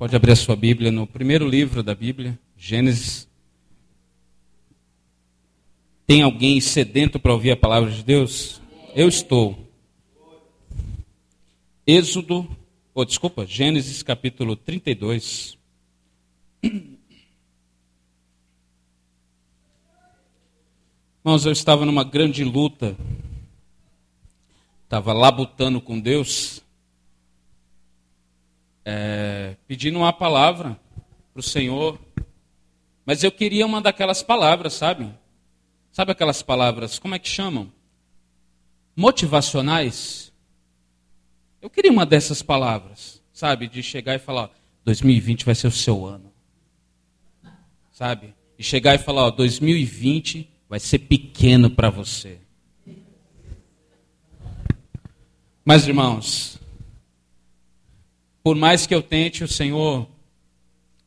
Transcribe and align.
Pode 0.00 0.16
abrir 0.16 0.32
a 0.32 0.36
sua 0.36 0.56
Bíblia 0.56 0.90
no 0.90 1.06
primeiro 1.06 1.46
livro 1.46 1.82
da 1.82 1.94
Bíblia, 1.94 2.40
Gênesis. 2.56 3.28
Tem 6.06 6.22
alguém 6.22 6.58
sedento 6.58 7.20
para 7.20 7.34
ouvir 7.34 7.50
a 7.50 7.56
palavra 7.56 7.90
de 7.90 8.02
Deus? 8.02 8.62
Eu 8.94 9.08
estou. 9.08 9.70
Êxodo, 11.86 12.48
oh, 12.94 13.04
desculpa, 13.04 13.44
Gênesis 13.44 14.02
capítulo 14.02 14.56
32. 14.56 15.58
Irmãos, 21.22 21.44
eu 21.44 21.52
estava 21.52 21.84
numa 21.84 22.04
grande 22.04 22.42
luta, 22.42 22.96
estava 24.84 25.12
labutando 25.12 25.78
com 25.78 26.00
Deus, 26.00 26.64
é, 28.92 29.56
pedindo 29.68 30.00
uma 30.00 30.12
palavra 30.12 30.76
para 31.32 31.38
o 31.38 31.42
Senhor, 31.42 31.96
mas 33.06 33.22
eu 33.22 33.30
queria 33.30 33.64
uma 33.64 33.80
daquelas 33.80 34.20
palavras, 34.20 34.72
sabe? 34.72 35.08
Sabe 35.92 36.10
aquelas 36.10 36.42
palavras, 36.42 36.98
como 36.98 37.14
é 37.14 37.18
que 37.18 37.28
chamam? 37.28 37.72
Motivacionais. 38.96 40.32
Eu 41.62 41.70
queria 41.70 41.92
uma 41.92 42.04
dessas 42.04 42.42
palavras, 42.42 43.22
sabe? 43.32 43.68
De 43.68 43.80
chegar 43.80 44.16
e 44.16 44.18
falar: 44.18 44.50
2020 44.84 45.44
vai 45.44 45.54
ser 45.54 45.68
o 45.68 45.72
seu 45.72 46.04
ano. 46.04 46.32
Sabe? 47.92 48.34
E 48.58 48.62
chegar 48.62 48.96
e 48.96 48.98
falar: 48.98 49.26
ó, 49.26 49.30
2020 49.30 50.50
vai 50.68 50.80
ser 50.80 50.98
pequeno 50.98 51.70
para 51.70 51.90
você. 51.90 52.38
Mas, 55.64 55.86
irmãos, 55.86 56.58
por 58.42 58.56
mais 58.56 58.86
que 58.86 58.94
eu 58.94 59.02
tente, 59.02 59.44
o 59.44 59.48
Senhor 59.48 60.08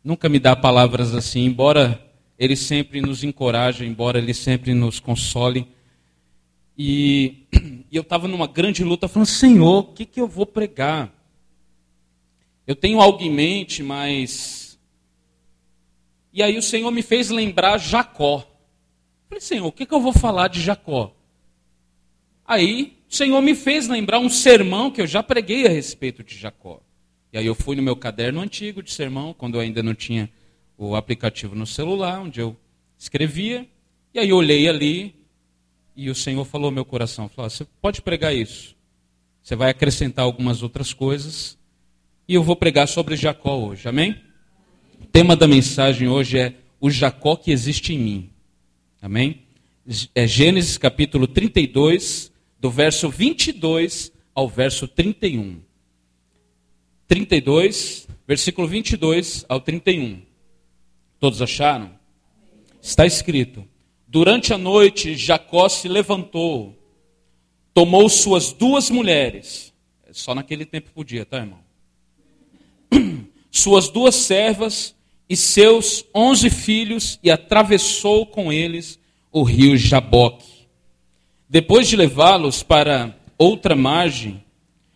nunca 0.04 0.30
me 0.30 0.40
dá 0.40 0.56
palavras 0.56 1.16
assim, 1.16 1.46
embora 1.46 2.00
Ele 2.38 2.56
sempre 2.56 3.02
nos 3.02 3.24
encoraje, 3.24 3.86
embora 3.86 4.20
Ele 4.20 4.34
sempre 4.34 4.74
nos 4.74 5.00
console. 5.00 5.68
E, 6.78 7.48
e 7.92 7.96
eu 7.96 8.02
estava 8.02 8.28
numa 8.28 8.48
grande 8.48 8.84
luta, 8.84 9.08
falando: 9.08 9.28
Senhor, 9.28 9.80
o 9.80 9.94
que, 9.94 10.06
que 10.06 10.22
eu 10.22 10.28
vou 10.28 10.46
pregar? 10.46 11.12
Eu 12.68 12.76
tenho 12.76 13.02
algo 13.02 13.22
em 13.22 13.32
mente, 13.32 13.82
mas. 13.82 14.80
E 16.32 16.42
aí 16.42 16.58
o 16.58 16.64
Senhor 16.64 16.90
me 16.92 17.02
fez 17.02 17.30
lembrar 17.30 17.78
Jacó. 17.78 18.48
Falei, 19.28 19.42
Senhor, 19.42 19.66
o 19.66 19.72
que, 19.72 19.86
que 19.86 19.94
eu 19.94 20.02
vou 20.02 20.14
falar 20.14 20.48
de 20.48 20.62
Jacó? 20.62 21.16
Aí 22.46 22.98
o 23.10 23.14
Senhor 23.14 23.42
me 23.42 23.56
fez 23.56 23.88
lembrar 23.88 24.20
um 24.20 24.30
sermão 24.30 24.92
que 24.92 25.02
eu 25.02 25.08
já 25.08 25.24
preguei 25.24 25.66
a 25.66 25.70
respeito 25.70 26.24
de 26.24 26.38
Jacó. 26.38 26.82
E 27.34 27.38
aí 27.40 27.48
eu 27.48 27.56
fui 27.56 27.76
no 27.76 27.82
meu 27.82 27.96
caderno 27.96 28.40
antigo 28.40 28.84
de 28.84 28.92
sermão, 28.92 29.34
quando 29.34 29.56
eu 29.56 29.62
ainda 29.62 29.82
não 29.82 29.96
tinha 29.96 30.30
o 30.78 30.96
aplicativo 30.96 31.56
no 31.56 31.66
celular, 31.66 32.22
onde 32.22 32.40
eu 32.40 32.56
escrevia. 32.96 33.68
E 34.14 34.20
aí 34.20 34.30
eu 34.30 34.38
olhei 34.38 34.70
ali 34.70 35.16
e 35.96 36.12
o 36.12 36.16
Senhor 36.16 36.46
falou 36.46 36.68
ao 36.68 36.72
meu 36.72 36.86
coração, 36.86 37.28
falou: 37.28 37.50
"Você 37.50 37.66
pode 37.82 38.04
pregar 38.04 38.36
isso. 38.36 38.76
Você 39.42 39.56
vai 39.56 39.72
acrescentar 39.72 40.24
algumas 40.24 40.62
outras 40.62 40.94
coisas 40.94 41.58
e 42.28 42.36
eu 42.36 42.44
vou 42.44 42.56
pregar 42.56 42.88
sobre 42.88 43.16
Jacó 43.16 43.58
hoje. 43.58 43.90
Amém? 43.90 44.16
O 45.02 45.06
tema 45.06 45.36
da 45.36 45.48
mensagem 45.48 46.08
hoje 46.08 46.38
é 46.38 46.54
o 46.80 46.90
Jacó 46.92 47.36
que 47.36 47.52
existe 47.52 47.94
em 47.94 48.00
mim. 48.00 48.30
Amém? 49.02 49.42
É 50.14 50.28
Gênesis 50.28 50.78
capítulo 50.78 51.28
32, 51.28 52.32
do 52.60 52.70
verso 52.70 53.10
22 53.10 54.12
ao 54.36 54.48
verso 54.48 54.88
31. 54.88 55.73
32, 57.08 58.08
versículo 58.28 58.68
22 58.68 59.46
ao 59.48 59.60
31. 59.60 60.22
Todos 61.20 61.42
acharam? 61.42 61.92
Está 62.82 63.06
escrito: 63.06 63.68
Durante 64.08 64.54
a 64.54 64.58
noite, 64.58 65.16
Jacó 65.16 65.68
se 65.70 65.88
levantou, 65.88 66.78
tomou 67.74 68.10
suas 68.10 68.52
duas 68.52 68.90
mulheres, 68.90 69.74
só 70.12 70.36
naquele 70.36 70.66
tempo 70.66 70.92
podia, 70.92 71.26
tá, 71.26 71.38
irmão? 71.38 71.60
Suas 73.50 73.88
duas 73.88 74.16
servas 74.16 74.96
e 75.30 75.36
seus 75.38 76.04
onze 76.14 76.50
filhos 76.50 77.20
e 77.24 77.30
atravessou 77.30 78.26
com 78.26 78.52
eles 78.52 79.00
o 79.32 79.44
rio 79.44 79.78
Jaboque. 79.78 80.68
Depois 81.48 81.88
de 81.88 81.96
levá-los 81.96 82.64
para 82.64 83.16
outra 83.38 83.76
margem, 83.76 84.43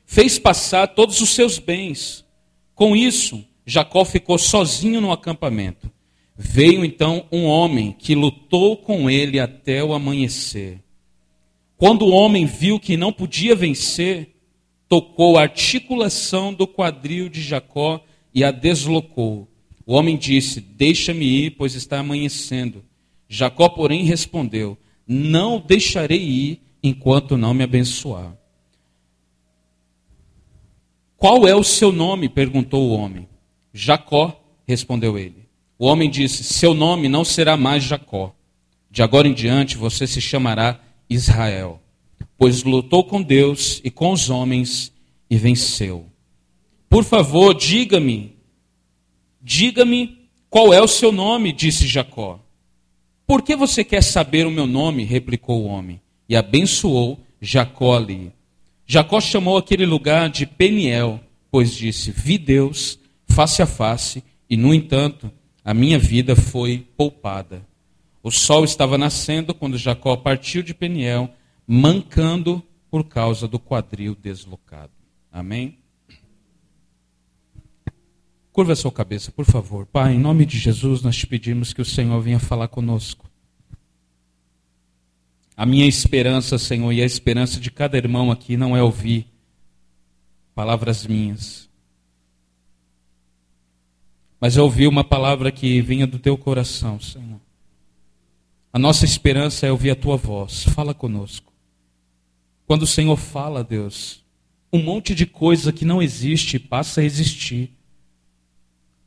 fez 0.08 0.40
passar 0.40 0.88
todos 0.88 1.22
os 1.22 1.30
seus 1.32 1.60
bens. 1.60 2.26
Com 2.74 2.96
isso, 2.96 3.46
Jacó 3.66 4.04
ficou 4.06 4.38
sozinho 4.40 5.02
no 5.02 5.12
acampamento. 5.12 5.92
Veio 6.36 6.86
então 6.86 7.26
um 7.32 7.44
homem 7.44 7.92
que 7.92 8.16
lutou 8.16 8.78
com 8.78 9.10
ele 9.10 9.40
até 9.40 9.84
o 9.84 9.94
amanhecer. 9.94 10.80
Quando 11.76 12.04
o 12.04 12.12
homem 12.12 12.46
viu 12.46 12.80
que 12.80 12.96
não 12.96 13.12
podia 13.12 13.56
vencer, 13.56 14.36
tocou 14.88 15.38
a 15.38 15.42
articulação 15.42 16.54
do 16.54 16.66
quadril 16.66 17.28
de 17.28 17.42
Jacó 17.42 18.04
e 18.34 18.44
a 18.44 18.52
deslocou. 18.52 19.48
O 19.86 19.94
homem 19.94 20.16
disse: 20.16 20.62
Deixa-me 20.62 21.26
ir, 21.26 21.52
pois 21.52 21.76
está 21.76 22.00
amanhecendo. 22.00 22.84
Jacó, 23.28 23.68
porém, 23.68 24.04
respondeu: 24.04 24.78
Não 25.06 25.60
deixarei 25.60 26.22
ir 26.22 26.62
enquanto 26.82 27.38
não 27.38 27.54
me 27.54 27.64
abençoar. 27.64 28.38
Qual 31.18 31.48
é 31.48 31.56
o 31.56 31.64
seu 31.64 31.92
nome? 31.92 32.30
perguntou 32.30 32.88
o 32.88 32.94
homem. 32.94 33.28
Jacó, 33.74 34.40
respondeu 34.68 35.18
ele. 35.18 35.48
O 35.78 35.88
homem 35.88 36.10
disse: 36.10 36.44
Seu 36.44 36.74
nome 36.74 37.10
não 37.10 37.26
será 37.26 37.58
mais 37.58 37.84
Jacó. 37.84 38.34
De 38.90 39.02
agora 39.02 39.28
em 39.28 39.34
diante 39.34 39.78
você 39.78 40.08
se 40.08 40.22
chamará 40.22 40.80
Israel, 41.10 41.82
pois 42.38 42.64
lutou 42.64 43.04
com 43.04 43.22
Deus 43.22 43.82
e 43.84 43.92
com 43.92 44.12
os 44.12 44.30
homens 44.30 44.94
e 45.30 45.38
venceu. 45.38 46.06
Por 46.90 47.04
favor, 47.04 47.54
diga-me, 47.54 48.36
diga-me 49.42 50.30
qual 50.50 50.74
é 50.74 50.82
o 50.82 50.88
seu 50.88 51.12
nome, 51.12 51.52
disse 51.52 51.86
Jacó. 51.86 52.40
Por 53.26 53.42
que 53.42 53.56
você 53.56 53.84
quer 53.84 54.02
saber 54.02 54.48
o 54.48 54.52
meu 54.52 54.66
nome? 54.66 55.04
replicou 55.04 55.64
o 55.64 55.68
homem. 55.68 56.00
E 56.30 56.36
abençoou 56.36 57.20
Jacó 57.42 57.96
ali. 57.98 58.32
Jacó 58.90 59.20
chamou 59.20 59.58
aquele 59.58 59.86
lugar 59.86 60.30
de 60.30 60.46
Peniel, 60.46 61.20
pois 61.52 61.74
disse: 61.74 62.10
Vi 62.10 62.38
Deus 62.38 62.98
face 63.28 63.62
a 63.62 63.66
face, 63.66 64.24
e 64.50 64.56
no 64.56 64.74
entanto 64.74 65.30
a 65.64 65.74
minha 65.74 66.00
vida 66.00 66.38
foi 66.38 66.88
poupada. 66.96 67.68
O 68.24 68.32
sol 68.32 68.64
estava 68.64 68.98
nascendo 68.98 69.54
quando 69.54 69.78
Jacó 69.78 70.16
partiu 70.16 70.64
de 70.64 70.74
Peniel, 70.74 71.30
mancando 71.68 72.64
por 72.90 73.04
causa 73.04 73.46
do 73.46 73.60
quadril 73.60 74.16
deslocado. 74.16 74.94
Amém? 75.30 75.80
Curva 78.54 78.72
a 78.72 78.76
sua 78.76 78.92
cabeça, 78.92 79.32
por 79.32 79.46
favor. 79.46 79.86
Pai, 79.86 80.16
em 80.16 80.20
nome 80.20 80.46
de 80.46 80.58
Jesus, 80.58 81.02
nós 81.02 81.16
te 81.16 81.28
pedimos 81.28 81.74
que 81.74 81.82
o 81.82 81.86
Senhor 81.86 82.20
venha 82.22 82.40
falar 82.40 82.70
conosco. 82.70 83.27
A 85.58 85.66
minha 85.66 85.88
esperança, 85.88 86.60
Senhor, 86.60 86.94
e 86.94 87.02
a 87.02 87.06
esperança 87.06 87.60
de 87.60 87.72
cada 87.72 87.98
irmão 87.98 88.32
aqui 88.32 88.56
não 88.56 88.78
é 88.78 88.84
ouvir 88.84 89.26
palavras 90.54 91.06
minhas, 91.08 91.68
mas 94.40 94.56
é 94.56 94.62
ouvir 94.62 94.88
uma 94.88 95.04
palavra 95.04 95.52
que 95.52 95.82
vinha 95.82 96.06
do 96.06 96.20
teu 96.20 96.38
coração, 96.38 97.00
Senhor. 97.00 97.42
A 98.72 98.78
nossa 98.78 99.06
esperança 99.06 99.66
é 99.66 99.72
ouvir 99.72 99.90
a 99.90 99.96
tua 99.96 100.16
voz. 100.16 100.64
Fala 100.66 100.94
conosco. 100.94 101.52
Quando 102.68 102.84
o 102.84 102.88
Senhor 102.88 103.18
fala, 103.18 103.64
Deus, 103.64 104.24
um 104.72 104.84
monte 104.84 105.16
de 105.16 105.26
coisa 105.26 105.74
que 105.74 105.86
não 105.86 106.04
existe 106.04 106.60
passa 106.60 107.02
a 107.02 107.04
existir. 107.04 107.72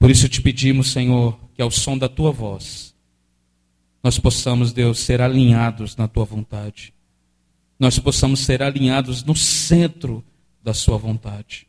Por 0.01 0.11
isso 0.11 0.29
te 0.29 0.43
pedimos, 0.43 0.91
Senhor, 0.91 1.39
que 1.55 1.63
ao 1.63 1.71
som 1.71 1.97
da 1.97 2.09
tua 2.09 2.33
voz, 2.33 2.93
nós 4.03 4.19
possamos, 4.19 4.73
Deus, 4.73 4.99
ser 4.99 5.21
alinhados 5.21 5.95
na 5.97 6.09
tua 6.09 6.25
vontade. 6.25 6.95
Nós 7.79 7.99
possamos 7.99 8.41
ser 8.41 8.63
alinhados 8.63 9.23
no 9.23 9.35
centro 9.37 10.25
da 10.63 10.73
sua 10.73 10.97
vontade. 10.97 11.67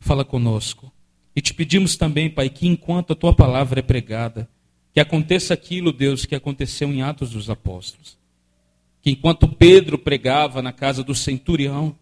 Fala 0.00 0.24
conosco. 0.24 0.90
E 1.34 1.40
te 1.40 1.52
pedimos 1.52 1.96
também, 1.96 2.30
Pai, 2.30 2.48
que 2.48 2.66
enquanto 2.66 3.12
a 3.12 3.16
tua 3.16 3.34
palavra 3.34 3.80
é 3.80 3.82
pregada, 3.82 4.48
que 4.92 5.00
aconteça 5.00 5.52
aquilo, 5.52 5.92
Deus, 5.92 6.24
que 6.24 6.34
aconteceu 6.34 6.90
em 6.90 7.02
Atos 7.02 7.30
dos 7.30 7.50
Apóstolos. 7.50 8.16
Que 9.02 9.10
enquanto 9.10 9.46
Pedro 9.46 9.98
pregava 9.98 10.62
na 10.62 10.72
casa 10.72 11.02
do 11.04 11.14
centurião, 11.14 11.94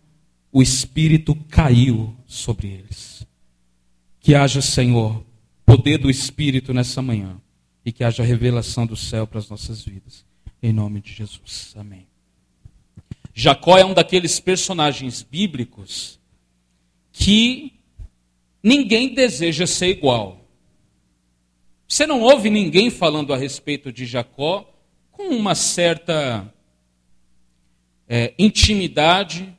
o 0.53 0.63
Espírito 0.63 1.35
caiu 1.49 2.17
sobre 2.27 2.69
eles. 2.69 3.27
Que 4.21 4.37
haja, 4.37 4.63
Senhor, 4.63 5.25
poder 5.67 5.99
do 5.99 6.09
Espírito 6.09 6.73
nessa 6.73 7.03
manhã 7.03 7.37
e 7.85 7.93
que 7.93 8.03
haja 8.03 8.23
revelação 8.23 8.87
do 8.87 8.97
céu 8.97 9.27
para 9.27 9.39
as 9.39 9.49
nossas 9.49 9.83
vidas. 9.83 10.25
Em 10.63 10.73
nome 10.73 11.01
de 11.01 11.13
Jesus. 11.13 11.75
Amém. 11.77 12.07
Jacó 13.35 13.77
é 13.77 13.85
um 13.85 13.93
daqueles 13.93 14.41
personagens 14.41 15.23
bíblicos 15.23 16.21
que 17.13 17.75
ninguém 18.63 19.13
deseja 19.13 19.67
ser 19.67 19.89
igual. 19.89 20.49
Você 21.87 22.07
não 22.07 22.23
ouve 22.23 22.49
ninguém 22.49 22.91
falando 22.91 23.35
a 23.35 23.37
respeito 23.37 23.93
de 23.93 24.07
Jacó 24.07 24.73
com 25.13 25.29
uma 25.29 25.55
certa 25.55 26.53
é, 28.09 28.33
intimidade 28.39 29.53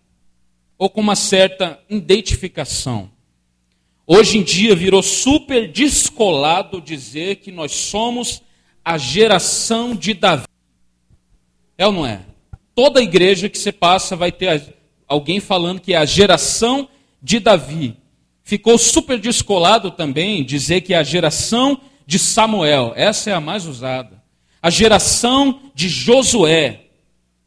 ou 0.77 0.89
com 0.89 1.01
uma 1.01 1.15
certa 1.15 1.79
identificação. 1.89 3.11
Hoje 4.07 4.37
em 4.37 4.43
dia 4.43 4.75
virou 4.75 5.01
super 5.01 5.67
descolado 5.67 6.79
dizer 6.79 7.37
que 7.37 7.51
nós 7.51 7.71
somos 7.71 8.41
a 8.83 8.99
geração 8.99 9.95
de 9.95 10.13
Davi. 10.13 10.45
É 11.75 11.87
ou 11.87 11.91
não 11.91 12.05
é? 12.05 12.21
Toda 12.75 13.01
igreja 13.01 13.49
que 13.49 13.57
você 13.57 13.71
passa 13.71 14.15
vai 14.15 14.31
ter 14.31 14.75
alguém 15.07 15.39
falando 15.39 15.81
que 15.81 15.93
é 15.93 15.97
a 15.97 16.05
geração 16.05 16.87
de 17.19 17.39
Davi. 17.39 17.97
Ficou 18.43 18.77
super 18.77 19.19
descolado 19.19 19.89
também 19.89 20.43
dizer 20.43 20.81
que 20.81 20.93
é 20.93 20.97
a 20.97 21.03
geração 21.03 21.81
de 22.05 22.19
Samuel. 22.19 22.93
Essa 22.95 23.31
é 23.31 23.33
a 23.33 23.41
mais 23.41 23.65
usada. 23.65 24.21
A 24.61 24.69
geração 24.69 25.71
de 25.73 25.89
Josué. 25.89 26.81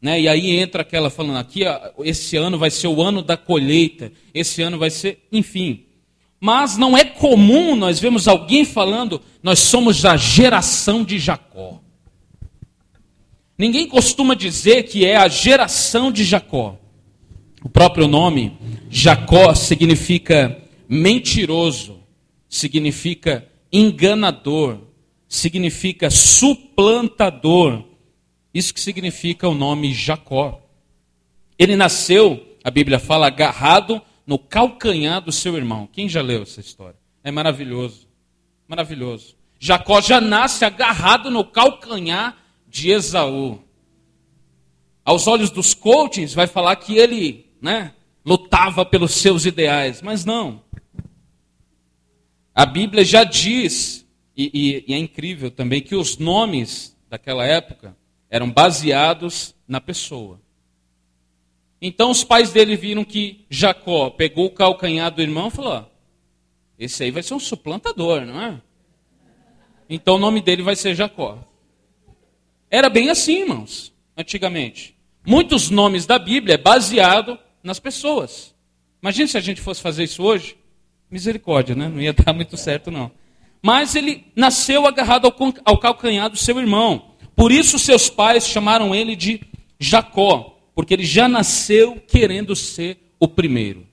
Né? 0.01 0.21
E 0.21 0.27
aí 0.27 0.57
entra 0.57 0.81
aquela 0.81 1.09
falando 1.09 1.37
aqui, 1.37 1.61
esse 2.03 2.35
ano 2.35 2.57
vai 2.57 2.69
ser 2.69 2.87
o 2.87 3.01
ano 3.01 3.21
da 3.21 3.37
colheita, 3.37 4.11
esse 4.33 4.61
ano 4.61 4.77
vai 4.77 4.89
ser, 4.89 5.25
enfim. 5.31 5.85
Mas 6.39 6.77
não 6.77 6.97
é 6.97 7.03
comum 7.03 7.75
nós 7.75 7.99
vemos 7.99 8.27
alguém 8.27 8.63
falando, 8.63 9.21
nós 9.43 9.59
somos 9.59 10.05
a 10.05 10.15
geração 10.15 11.03
de 11.03 11.19
Jacó. 11.19 11.81
Ninguém 13.57 13.87
costuma 13.87 14.35
dizer 14.35 14.83
que 14.83 15.05
é 15.05 15.17
a 15.17 15.27
geração 15.27 16.11
de 16.11 16.23
Jacó. 16.23 16.77
O 17.61 17.67
próprio 17.67 18.07
nome, 18.07 18.57
Jacó, 18.89 19.53
significa 19.53 20.63
mentiroso, 20.87 21.99
significa 22.47 23.45
enganador, 23.69 24.77
significa 25.27 26.09
suplantador. 26.09 27.83
Isso 28.53 28.73
que 28.73 28.79
significa 28.79 29.47
o 29.49 29.53
nome 29.53 29.93
Jacó. 29.93 30.61
Ele 31.57 31.75
nasceu, 31.75 32.57
a 32.63 32.71
Bíblia 32.71 32.97
fala, 32.97 33.27
agarrado 33.27 34.01
no 34.29 34.37
calcanhar 34.37 35.19
do 35.19 35.31
seu 35.31 35.57
irmão. 35.57 35.89
Quem 35.91 36.07
já 36.07 36.21
leu 36.21 36.43
essa 36.43 36.59
história? 36.59 36.99
É 37.23 37.31
maravilhoso. 37.31 38.07
Maravilhoso. 38.67 39.35
Jacó 39.59 39.99
já 40.01 40.21
nasce 40.21 40.63
agarrado 40.63 41.31
no 41.31 41.43
calcanhar 41.43 42.37
de 42.67 42.91
Esaú. 42.91 43.59
Aos 45.03 45.25
olhos 45.25 45.49
dos 45.49 45.73
coaches, 45.73 46.35
vai 46.35 46.45
falar 46.45 46.75
que 46.75 46.95
ele 46.95 47.49
né, 47.59 47.95
lutava 48.23 48.85
pelos 48.85 49.15
seus 49.15 49.47
ideais, 49.47 49.99
mas 49.99 50.23
não. 50.23 50.61
A 52.53 52.67
Bíblia 52.67 53.03
já 53.03 53.23
diz, 53.23 54.07
e, 54.37 54.51
e, 54.53 54.91
e 54.91 54.93
é 54.93 54.97
incrível 54.99 55.49
também, 55.49 55.81
que 55.81 55.95
os 55.95 56.19
nomes 56.19 56.95
daquela 57.09 57.47
época 57.47 57.97
eram 58.29 58.51
baseados 58.51 59.55
na 59.67 59.81
pessoa. 59.81 60.39
Então 61.81 62.11
os 62.11 62.23
pais 62.23 62.51
dele 62.51 62.75
viram 62.75 63.05
que 63.05 63.45
Jacó 63.49 64.09
pegou 64.09 64.47
o 64.47 64.51
calcanhar 64.51 65.11
do 65.11 65.21
irmão 65.21 65.47
e 65.47 65.51
falou: 65.51 65.89
esse 66.79 67.03
aí 67.03 67.11
vai 67.11 67.21
ser 67.21 67.33
um 67.33 67.39
suplantador, 67.39 68.25
não 68.25 68.41
é? 68.41 68.61
Então 69.89 70.15
o 70.15 70.19
nome 70.19 70.41
dele 70.41 70.63
vai 70.63 70.75
ser 70.75 70.95
Jacó. 70.95 71.39
Era 72.71 72.89
bem 72.89 73.09
assim, 73.09 73.41
irmãos, 73.41 73.91
antigamente. 74.15 74.95
Muitos 75.25 75.69
nomes 75.69 76.05
da 76.05 76.17
Bíblia 76.17 76.55
é 76.55 76.57
baseado 76.57 77.37
nas 77.61 77.79
pessoas. 77.79 78.55
Imagina 79.01 79.27
se 79.27 79.37
a 79.37 79.41
gente 79.41 79.59
fosse 79.59 79.81
fazer 79.81 80.03
isso 80.03 80.23
hoje. 80.23 80.55
Misericórdia, 81.11 81.75
né? 81.75 81.89
Não 81.89 81.99
ia 81.99 82.13
dar 82.13 82.31
muito 82.31 82.55
certo, 82.55 82.89
não. 82.89 83.11
Mas 83.61 83.95
ele 83.95 84.25
nasceu 84.35 84.87
agarrado 84.87 85.25
ao, 85.25 85.35
ao 85.65 85.77
calcanhar 85.77 86.29
do 86.29 86.37
seu 86.37 86.59
irmão. 86.59 87.11
Por 87.35 87.51
isso 87.51 87.77
seus 87.79 88.09
pais 88.09 88.47
chamaram 88.47 88.93
ele 88.93 89.15
de 89.15 89.41
Jacó, 89.79 90.58
porque 90.73 90.93
ele 90.93 91.05
já 91.05 91.27
nasceu 91.27 92.01
querendo 92.07 92.55
ser 92.55 92.97
o 93.19 93.27
primeiro. 93.27 93.85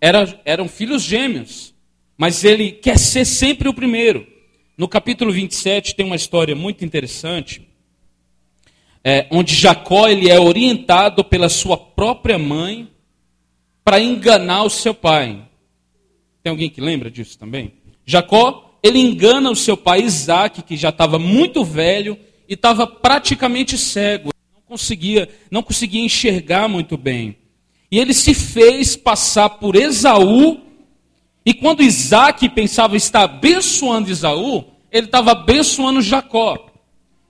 Era, 0.00 0.40
eram 0.44 0.68
filhos 0.68 1.02
gêmeos, 1.02 1.74
mas 2.16 2.44
ele 2.44 2.70
quer 2.72 2.98
ser 2.98 3.24
sempre 3.24 3.68
o 3.68 3.74
primeiro. 3.74 4.26
No 4.76 4.86
capítulo 4.86 5.32
27 5.32 5.94
tem 5.94 6.06
uma 6.06 6.16
história 6.16 6.54
muito 6.54 6.84
interessante, 6.84 7.66
é, 9.02 9.26
onde 9.30 9.54
Jacó 9.54 10.08
ele 10.08 10.30
é 10.30 10.38
orientado 10.38 11.24
pela 11.24 11.48
sua 11.48 11.76
própria 11.76 12.38
mãe 12.38 12.88
para 13.82 14.00
enganar 14.00 14.64
o 14.64 14.70
seu 14.70 14.94
pai. 14.94 15.42
Tem 16.42 16.50
alguém 16.50 16.70
que 16.70 16.80
lembra 16.80 17.10
disso 17.10 17.38
também? 17.38 17.72
Jacó, 18.04 18.78
ele 18.82 18.98
engana 18.98 19.50
o 19.50 19.56
seu 19.56 19.76
pai 19.76 20.02
Isaac, 20.02 20.62
que 20.62 20.76
já 20.76 20.90
estava 20.90 21.18
muito 21.18 21.64
velho 21.64 22.18
e 22.48 22.54
estava 22.54 22.86
praticamente 22.86 23.76
cego, 23.76 24.30
conseguia, 24.68 25.28
não 25.50 25.62
conseguia 25.62 26.04
enxergar 26.04 26.68
muito 26.68 26.96
bem. 26.96 27.36
E 27.90 27.98
ele 27.98 28.12
se 28.12 28.34
fez 28.34 28.94
passar 28.94 29.48
por 29.48 29.74
Esaú, 29.74 30.60
e 31.44 31.54
quando 31.54 31.82
Isaac 31.82 32.46
pensava 32.50 32.96
estar 32.96 33.22
abençoando 33.22 34.10
Esaú, 34.10 34.64
ele 34.92 35.06
estava 35.06 35.32
abençoando 35.32 36.02
Jacó. 36.02 36.66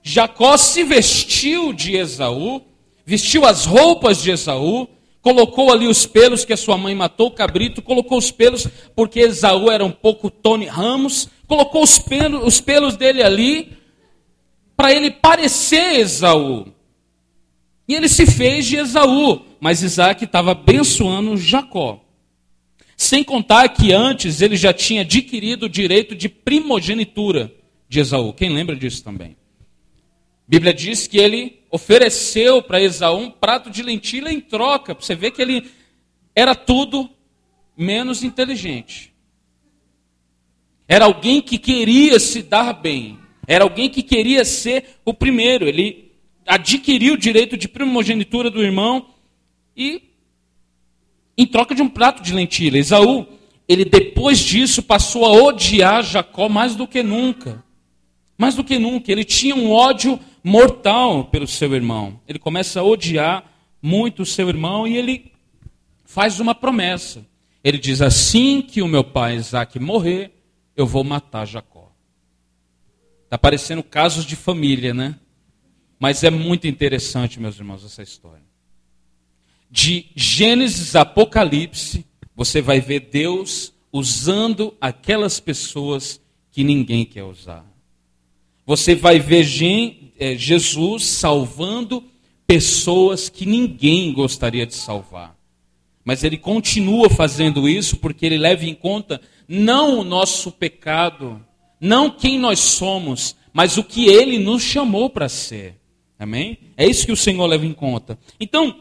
Jacó 0.03 0.57
se 0.57 0.83
vestiu 0.83 1.71
de 1.71 1.95
Esaú, 1.95 2.61
vestiu 3.05 3.45
as 3.45 3.65
roupas 3.65 4.21
de 4.21 4.31
Esaú, 4.31 4.89
colocou 5.21 5.71
ali 5.71 5.87
os 5.87 6.05
pelos 6.05 6.43
que 6.43 6.53
a 6.53 6.57
sua 6.57 6.77
mãe 6.77 6.93
matou, 6.93 7.27
o 7.27 7.31
cabrito, 7.31 7.81
colocou 7.81 8.17
os 8.17 8.31
pelos, 8.31 8.67
porque 8.93 9.21
Esaú 9.21 9.71
era 9.71 9.85
um 9.85 9.91
pouco 9.91 10.29
Tony 10.29 10.65
Ramos, 10.65 11.29
colocou 11.47 11.83
os 11.83 11.97
pelos, 11.99 12.45
os 12.45 12.59
pelos 12.59 12.97
dele 12.97 13.23
ali, 13.23 13.77
para 14.75 14.93
ele 14.93 15.11
parecer 15.11 15.99
Esaú. 15.99 16.67
E 17.89 17.95
ele 17.95 18.07
se 18.07 18.27
fez 18.27 18.67
de 18.67 18.75
Esaú, 18.75 19.41
mas 19.59 19.81
Isaac 19.81 20.23
estava 20.23 20.51
abençoando 20.51 21.35
Jacó. 21.35 21.99
Sem 22.95 23.23
contar 23.23 23.67
que 23.69 23.91
antes 23.91 24.43
ele 24.43 24.55
já 24.55 24.71
tinha 24.71 25.01
adquirido 25.01 25.63
o 25.63 25.69
direito 25.69 26.15
de 26.15 26.29
primogenitura 26.29 27.51
de 27.87 27.99
Esaú. 27.99 28.31
Quem 28.31 28.53
lembra 28.53 28.75
disso 28.75 29.03
também? 29.03 29.31
A 29.31 29.35
Bíblia 30.47 30.71
diz 30.71 31.07
que 31.07 31.17
ele 31.17 31.61
ofereceu 31.71 32.61
para 32.61 32.79
Esaú 32.79 33.17
um 33.17 33.31
prato 33.31 33.71
de 33.71 33.81
lentilha 33.81 34.31
em 34.31 34.39
troca. 34.39 34.93
Você 34.93 35.15
vê 35.15 35.31
que 35.31 35.41
ele 35.41 35.71
era 36.35 36.53
tudo 36.53 37.09
menos 37.75 38.23
inteligente. 38.23 39.11
Era 40.87 41.05
alguém 41.05 41.41
que 41.41 41.57
queria 41.57 42.19
se 42.19 42.43
dar 42.43 42.71
bem. 42.71 43.17
Era 43.47 43.63
alguém 43.63 43.89
que 43.89 44.03
queria 44.03 44.45
ser 44.45 44.99
o 45.03 45.11
primeiro. 45.11 45.67
Ele 45.67 46.08
adquiriu 46.49 47.13
o 47.13 47.17
direito 47.17 47.55
de 47.55 47.67
primogenitura 47.67 48.49
do 48.49 48.63
irmão 48.63 49.11
e 49.77 50.01
em 51.37 51.45
troca 51.45 51.75
de 51.75 51.81
um 51.83 51.87
prato 51.87 52.23
de 52.23 52.33
lentilha. 52.33 52.79
Esaú, 52.79 53.27
ele 53.67 53.85
depois 53.85 54.39
disso 54.39 54.81
passou 54.81 55.25
a 55.25 55.31
odiar 55.31 56.03
Jacó 56.03 56.49
mais 56.49 56.75
do 56.75 56.87
que 56.87 57.03
nunca. 57.03 57.63
Mais 58.35 58.55
do 58.55 58.63
que 58.63 58.79
nunca. 58.79 59.11
Ele 59.11 59.23
tinha 59.23 59.55
um 59.55 59.71
ódio 59.71 60.19
mortal 60.43 61.25
pelo 61.25 61.45
seu 61.45 61.71
irmão. 61.75 62.19
Ele 62.27 62.39
começa 62.39 62.79
a 62.79 62.83
odiar 62.83 63.45
muito 63.79 64.23
o 64.23 64.25
seu 64.25 64.49
irmão 64.49 64.87
e 64.87 64.97
ele 64.97 65.31
faz 66.03 66.39
uma 66.39 66.55
promessa. 66.55 67.23
Ele 67.63 67.77
diz: 67.77 68.01
Assim 68.01 68.59
que 68.59 68.81
o 68.81 68.87
meu 68.87 69.03
pai 69.03 69.35
Isaac 69.35 69.79
morrer, 69.79 70.31
eu 70.75 70.87
vou 70.87 71.03
matar 71.03 71.45
Jacó. 71.45 71.91
Está 73.25 73.37
parecendo 73.37 73.83
casos 73.83 74.25
de 74.25 74.35
família, 74.35 74.95
né? 74.95 75.15
Mas 75.99 76.23
é 76.23 76.29
muito 76.29 76.65
interessante, 76.65 77.39
meus 77.39 77.57
irmãos, 77.57 77.83
essa 77.83 78.01
história. 78.01 78.41
De 79.69 80.07
Gênesis 80.15 80.95
a 80.95 81.01
Apocalipse, 81.01 82.05
você 82.35 82.61
vai 82.61 82.79
ver 82.79 83.09
Deus 83.11 83.73
usando 83.91 84.75
aquelas 84.79 85.39
pessoas 85.39 86.21
que 86.51 86.63
ninguém 86.63 87.05
quer 87.05 87.23
usar. 87.23 87.65
Você 88.65 88.95
vai 88.95 89.19
ver 89.19 89.45
é, 90.17 90.37
Jesus 90.37 91.05
salvando 91.05 92.03
pessoas 92.47 93.27
que 93.27 93.45
ninguém 93.45 94.13
gostaria 94.13 94.65
de 94.65 94.75
salvar. 94.75 95.35
Mas 96.03 96.23
ele 96.23 96.37
continua 96.37 97.09
fazendo 97.09 97.67
isso 97.67 97.97
porque 97.97 98.25
ele 98.25 98.37
leva 98.37 98.65
em 98.65 98.73
conta 98.73 99.21
não 99.47 99.99
o 99.99 100.03
nosso 100.03 100.51
pecado, 100.51 101.43
não 101.79 102.09
quem 102.09 102.39
nós 102.39 102.59
somos, 102.59 103.35
mas 103.51 103.77
o 103.77 103.83
que 103.83 104.07
ele 104.07 104.39
nos 104.39 104.63
chamou 104.63 105.09
para 105.09 105.27
ser. 105.27 105.78
Amém? 106.19 106.57
É 106.75 106.85
isso 106.85 107.05
que 107.05 107.11
o 107.13 107.17
Senhor 107.17 107.45
leva 107.45 107.65
em 107.65 107.73
conta. 107.73 108.19
Então, 108.39 108.75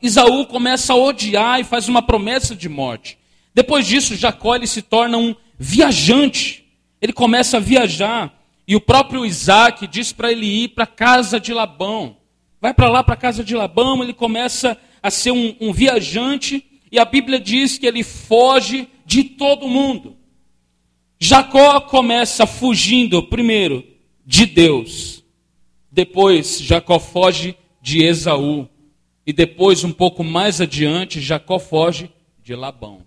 Isaú, 0.00 0.46
começa 0.46 0.94
a 0.94 0.96
odiar 0.96 1.60
e 1.60 1.64
faz 1.64 1.86
uma 1.86 2.00
promessa 2.00 2.56
de 2.56 2.68
morte. 2.68 3.18
Depois 3.54 3.86
disso, 3.86 4.16
Jacó 4.16 4.56
ele 4.56 4.66
se 4.66 4.80
torna 4.80 5.18
um 5.18 5.36
viajante. 5.58 6.64
Ele 7.02 7.12
começa 7.12 7.58
a 7.58 7.60
viajar. 7.60 8.42
E 8.66 8.74
o 8.74 8.80
próprio 8.80 9.26
Isaac 9.26 9.86
diz 9.86 10.10
para 10.10 10.32
ele 10.32 10.46
ir 10.46 10.68
para 10.68 10.84
a 10.84 10.86
casa 10.86 11.38
de 11.38 11.52
Labão. 11.52 12.16
Vai 12.60 12.72
para 12.72 12.88
lá, 12.88 13.04
para 13.04 13.12
a 13.12 13.18
casa 13.18 13.44
de 13.44 13.54
Labão, 13.54 14.02
ele 14.02 14.14
começa 14.14 14.78
a 15.02 15.10
ser 15.10 15.32
um, 15.32 15.54
um 15.60 15.70
viajante 15.70 16.64
e 16.90 16.98
a 16.98 17.04
Bíblia 17.04 17.40
diz 17.40 17.76
que 17.76 17.86
ele 17.86 18.04
foge 18.04 18.88
de 19.04 19.24
todo 19.24 19.68
mundo. 19.68 20.16
Jacó 21.18 21.80
começa 21.80 22.46
fugindo, 22.46 23.22
primeiro, 23.24 23.84
de 24.24 24.46
Deus. 24.46 25.23
Depois, 25.94 26.58
Jacó 26.60 26.98
foge 26.98 27.56
de 27.80 28.04
Esaú. 28.04 28.68
E 29.24 29.32
depois, 29.32 29.84
um 29.84 29.92
pouco 29.92 30.24
mais 30.24 30.60
adiante, 30.60 31.20
Jacó 31.20 31.60
foge 31.60 32.10
de 32.42 32.52
Labão. 32.52 33.02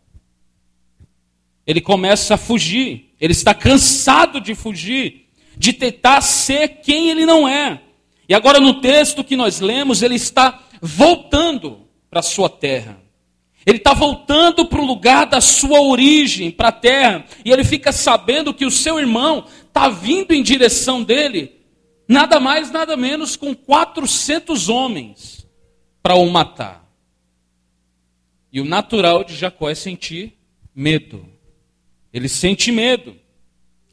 Ele 1.65 1.81
começa 1.81 2.35
a 2.35 2.37
fugir. 2.37 3.13
Ele 3.19 3.33
está 3.33 3.53
cansado 3.53 4.39
de 4.39 4.55
fugir, 4.55 5.27
de 5.57 5.73
tentar 5.73 6.21
ser 6.21 6.79
quem 6.81 7.09
ele 7.09 7.25
não 7.25 7.45
é. 7.45 7.81
E 8.29 8.33
agora, 8.33 8.57
no 8.57 8.79
texto 8.79 9.21
que 9.21 9.35
nós 9.35 9.59
lemos, 9.59 10.01
ele 10.01 10.15
está 10.15 10.63
voltando 10.81 11.81
para 12.09 12.21
a 12.21 12.23
sua 12.23 12.49
terra. 12.49 13.01
Ele 13.65 13.79
está 13.79 13.93
voltando 13.93 14.65
para 14.65 14.79
o 14.79 14.85
lugar 14.85 15.25
da 15.25 15.41
sua 15.41 15.81
origem, 15.81 16.51
para 16.51 16.69
a 16.69 16.71
terra. 16.71 17.25
E 17.43 17.51
ele 17.51 17.65
fica 17.65 17.91
sabendo 17.91 18.53
que 18.53 18.65
o 18.65 18.71
seu 18.71 18.97
irmão 18.97 19.43
está 19.67 19.89
vindo 19.89 20.31
em 20.31 20.41
direção 20.41 21.03
dele, 21.03 21.56
nada 22.07 22.39
mais, 22.39 22.71
nada 22.71 22.95
menos, 22.95 23.35
com 23.35 23.53
400 23.55 24.69
homens 24.69 25.47
para 26.01 26.15
o 26.15 26.29
matar. 26.29 26.87
E 28.51 28.61
o 28.61 28.65
natural 28.65 29.23
de 29.23 29.35
Jacó 29.35 29.69
é 29.69 29.75
sentir 29.75 30.33
medo. 30.73 31.25
Ele 32.13 32.29
sente 32.29 32.71
medo. 32.71 33.15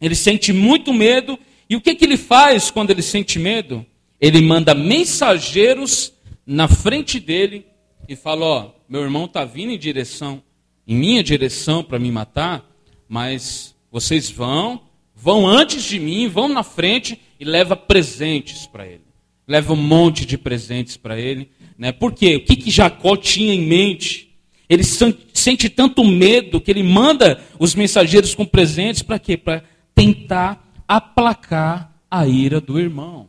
Ele 0.00 0.14
sente 0.14 0.52
muito 0.52 0.92
medo. 0.92 1.38
E 1.68 1.76
o 1.76 1.80
que, 1.80 1.94
que 1.94 2.04
ele 2.04 2.16
faz 2.16 2.70
quando 2.70 2.90
ele 2.90 3.02
sente 3.02 3.38
medo? 3.38 3.84
Ele 4.20 4.40
manda 4.40 4.74
mensageiros 4.74 6.12
na 6.46 6.68
frente 6.68 7.18
dele 7.18 7.66
e 8.08 8.14
fala: 8.14 8.44
Ó, 8.44 8.70
meu 8.88 9.02
irmão 9.02 9.24
está 9.24 9.44
vindo 9.44 9.72
em 9.72 9.78
direção, 9.78 10.42
em 10.86 10.94
minha 10.94 11.22
direção 11.22 11.82
para 11.82 11.98
me 11.98 12.10
matar, 12.10 12.64
mas 13.08 13.74
vocês 13.90 14.30
vão, 14.30 14.82
vão 15.14 15.46
antes 15.46 15.84
de 15.84 15.98
mim, 15.98 16.28
vão 16.28 16.48
na 16.48 16.62
frente 16.62 17.20
e 17.44 17.48
leva 17.48 17.76
presentes 17.76 18.66
para 18.66 18.86
ele. 18.86 19.04
Leva 19.46 19.74
um 19.74 19.76
monte 19.76 20.24
de 20.24 20.38
presentes 20.38 20.96
para 20.96 21.20
ele. 21.20 21.50
Né? 21.76 21.92
Por 21.92 22.12
quê? 22.12 22.36
O 22.36 22.44
que, 22.44 22.56
que 22.56 22.70
Jacó 22.70 23.16
tinha 23.16 23.52
em 23.52 23.66
mente? 23.66 24.34
Ele 24.68 24.82
sente 24.82 25.68
tanto 25.68 26.02
medo 26.02 26.60
que 26.60 26.70
ele 26.70 26.82
manda 26.82 27.42
os 27.58 27.74
mensageiros 27.74 28.34
com 28.34 28.46
presentes 28.46 29.02
para 29.02 29.18
quê? 29.18 29.36
Para 29.36 29.62
tentar 29.94 30.72
aplacar 30.88 31.94
a 32.10 32.26
ira 32.26 32.60
do 32.60 32.80
irmão. 32.80 33.28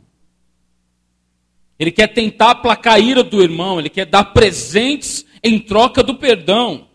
Ele 1.78 1.90
quer 1.90 2.08
tentar 2.08 2.52
aplacar 2.52 2.94
a 2.94 2.98
ira 2.98 3.22
do 3.22 3.42
irmão, 3.42 3.78
ele 3.78 3.90
quer 3.90 4.06
dar 4.06 4.24
presentes 4.24 5.26
em 5.44 5.58
troca 5.58 6.02
do 6.02 6.14
perdão. 6.14 6.88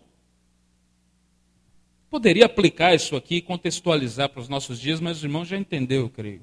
Poderia 2.10 2.46
aplicar 2.46 2.92
isso 2.92 3.14
aqui 3.14 3.36
e 3.36 3.40
contextualizar 3.40 4.28
para 4.28 4.40
os 4.40 4.48
nossos 4.48 4.80
dias, 4.80 5.00
mas 5.00 5.22
o 5.22 5.26
irmão 5.26 5.44
já 5.44 5.56
entendeu, 5.56 6.00
eu 6.00 6.10
creio. 6.10 6.42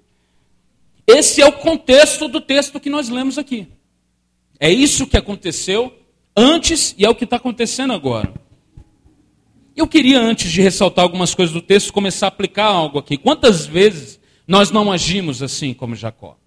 Esse 1.09 1.41
é 1.41 1.45
o 1.47 1.51
contexto 1.51 2.27
do 2.27 2.39
texto 2.39 2.79
que 2.79 2.89
nós 2.89 3.09
lemos 3.09 3.39
aqui. 3.39 3.67
É 4.59 4.71
isso 4.71 5.07
que 5.07 5.17
aconteceu 5.17 5.91
antes 6.35 6.93
e 6.97 7.05
é 7.05 7.09
o 7.09 7.15
que 7.15 7.23
está 7.23 7.37
acontecendo 7.37 7.93
agora. 7.93 8.31
Eu 9.75 9.87
queria, 9.87 10.19
antes 10.19 10.51
de 10.51 10.61
ressaltar 10.61 11.03
algumas 11.03 11.33
coisas 11.33 11.51
do 11.51 11.63
texto, 11.63 11.91
começar 11.91 12.27
a 12.27 12.29
aplicar 12.29 12.65
algo 12.65 12.99
aqui. 12.99 13.17
Quantas 13.17 13.65
vezes 13.65 14.19
nós 14.47 14.69
não 14.69 14.91
agimos 14.91 15.41
assim 15.41 15.73
como 15.73 15.95
Jacó? 15.95 16.37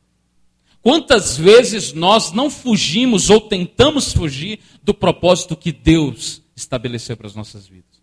Quantas 0.80 1.36
vezes 1.36 1.92
nós 1.92 2.30
não 2.30 2.48
fugimos 2.48 3.30
ou 3.30 3.40
tentamos 3.40 4.12
fugir 4.12 4.60
do 4.82 4.94
propósito 4.94 5.56
que 5.56 5.72
Deus 5.72 6.40
estabeleceu 6.54 7.16
para 7.16 7.26
as 7.26 7.34
nossas 7.34 7.66
vidas? 7.66 8.00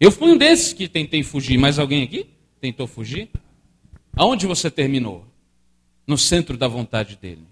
Eu 0.00 0.10
fui 0.10 0.30
um 0.30 0.38
desses 0.38 0.72
que 0.72 0.88
tentei 0.88 1.22
fugir, 1.22 1.58
mas 1.58 1.78
alguém 1.78 2.02
aqui 2.02 2.26
tentou 2.60 2.86
fugir? 2.86 3.28
Aonde 4.16 4.46
você 4.46 4.70
terminou? 4.70 5.27
No 6.08 6.18
centro 6.18 6.56
da 6.56 6.66
vontade 6.66 7.16
dele. 7.20 7.46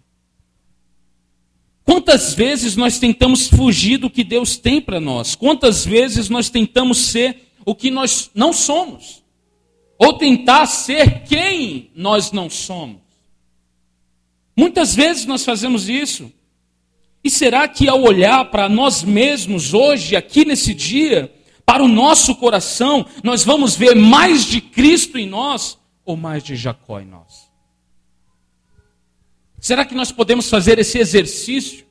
Quantas 1.85 2.35
vezes 2.35 2.75
nós 2.75 2.99
tentamos 2.99 3.49
fugir 3.49 3.99
do 3.99 4.11
que 4.11 4.25
Deus 4.25 4.57
tem 4.57 4.81
para 4.81 4.99
nós? 4.99 5.37
Quantas 5.37 5.85
vezes 5.85 6.29
nós 6.29 6.51
tentamos 6.51 6.99
ser 6.99 7.53
o 7.65 7.77
que 7.77 7.93
nós 7.93 8.29
não 8.35 8.53
somos? 8.53 9.23
Ou 9.97 10.15
tentar 10.15 10.67
ser 10.67 11.23
quem 11.23 11.91
nós 11.95 12.33
não 12.33 12.51
somos? 12.51 13.01
Muitas 14.57 14.97
vezes 14.97 15.27
nós 15.27 15.45
fazemos 15.45 15.89
isso. 15.89 16.33
E 17.23 17.31
será 17.31 17.69
que 17.69 17.89
ao 17.89 18.03
olhar 18.03 18.47
para 18.51 18.69
nós 18.69 19.05
mesmos 19.05 19.75
hoje, 19.75 20.17
aqui 20.17 20.45
nesse 20.45 20.73
dia, 20.73 21.33
para 21.65 21.85
o 21.85 21.89
nosso 21.89 22.35
coração, 22.37 23.07
nós 23.23 23.45
vamos 23.45 23.77
ver 23.77 23.95
mais 23.95 24.45
de 24.45 24.61
Cristo 24.61 25.19
em 25.19 25.27
nós 25.29 25.79
ou 26.05 26.17
mais 26.17 26.43
de 26.43 26.57
Jacó 26.57 27.01
em 27.01 27.07
nós? 27.07 27.46
Será 29.59 29.85
que 29.85 29.95
nós 29.95 30.13
podemos 30.13 30.49
fazer 30.49 30.79
esse 30.79 30.99
exercício? 30.99 31.87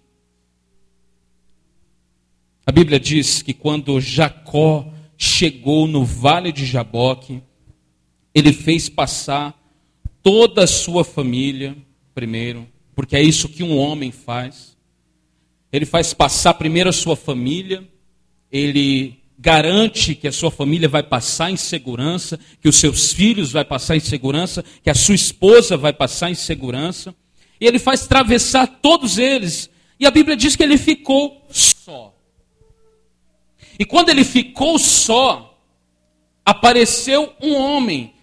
A 2.65 2.71
Bíblia 2.71 2.99
diz 2.99 3.41
que 3.41 3.53
quando 3.53 3.99
Jacó 4.01 4.91
chegou 5.17 5.87
no 5.87 6.03
vale 6.03 6.51
de 6.51 6.65
Jaboque, 6.65 7.41
ele 8.33 8.51
fez 8.51 8.89
passar 8.89 9.57
toda 10.21 10.63
a 10.63 10.67
sua 10.67 11.03
família, 11.03 11.75
primeiro, 12.13 12.67
porque 12.95 13.15
é 13.15 13.21
isso 13.21 13.49
que 13.49 13.63
um 13.63 13.77
homem 13.77 14.11
faz. 14.11 14.75
Ele 15.71 15.85
faz 15.85 16.13
passar 16.13 16.53
primeiro 16.55 16.89
a 16.89 16.93
sua 16.93 17.15
família, 17.15 17.87
ele 18.51 19.19
garante 19.37 20.15
que 20.15 20.27
a 20.27 20.31
sua 20.31 20.49
família 20.49 20.87
vai 20.87 21.03
passar 21.03 21.51
em 21.51 21.57
segurança, 21.57 22.39
que 22.61 22.69
os 22.69 22.77
seus 22.77 23.13
filhos 23.13 23.51
vai 23.51 23.65
passar 23.65 23.95
em 23.95 23.99
segurança, 23.99 24.63
que 24.81 24.89
a 24.89 24.95
sua 24.95 25.15
esposa 25.15 25.77
vai 25.77 25.93
passar 25.93 26.31
em 26.31 26.35
segurança. 26.35 27.13
E 27.59 27.65
ele 27.65 27.79
faz 27.79 28.05
atravessar 28.05 28.67
todos 28.67 29.17
eles. 29.17 29.69
E 29.99 30.05
a 30.05 30.11
Bíblia 30.11 30.35
diz 30.35 30.55
que 30.55 30.63
ele 30.63 30.77
ficou 30.77 31.45
só. 31.49 32.13
E 33.77 33.85
quando 33.85 34.09
ele 34.09 34.23
ficou 34.23 34.77
só, 34.77 35.57
apareceu 36.45 37.33
um 37.41 37.55
homem 37.55 38.15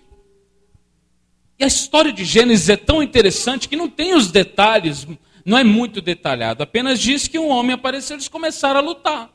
e 1.62 1.64
a 1.64 1.68
história 1.68 2.12
de 2.12 2.24
Gênesis 2.24 2.68
é 2.68 2.76
tão 2.76 3.00
interessante 3.00 3.68
que 3.68 3.76
não 3.76 3.88
tem 3.88 4.16
os 4.16 4.32
detalhes, 4.32 5.06
não 5.44 5.56
é 5.56 5.62
muito 5.62 6.00
detalhado. 6.00 6.60
Apenas 6.60 6.98
diz 6.98 7.28
que 7.28 7.38
um 7.38 7.50
homem 7.50 7.72
apareceu 7.72 8.16
e 8.16 8.18
eles 8.18 8.26
começaram 8.26 8.80
a 8.80 8.82
lutar. 8.82 9.30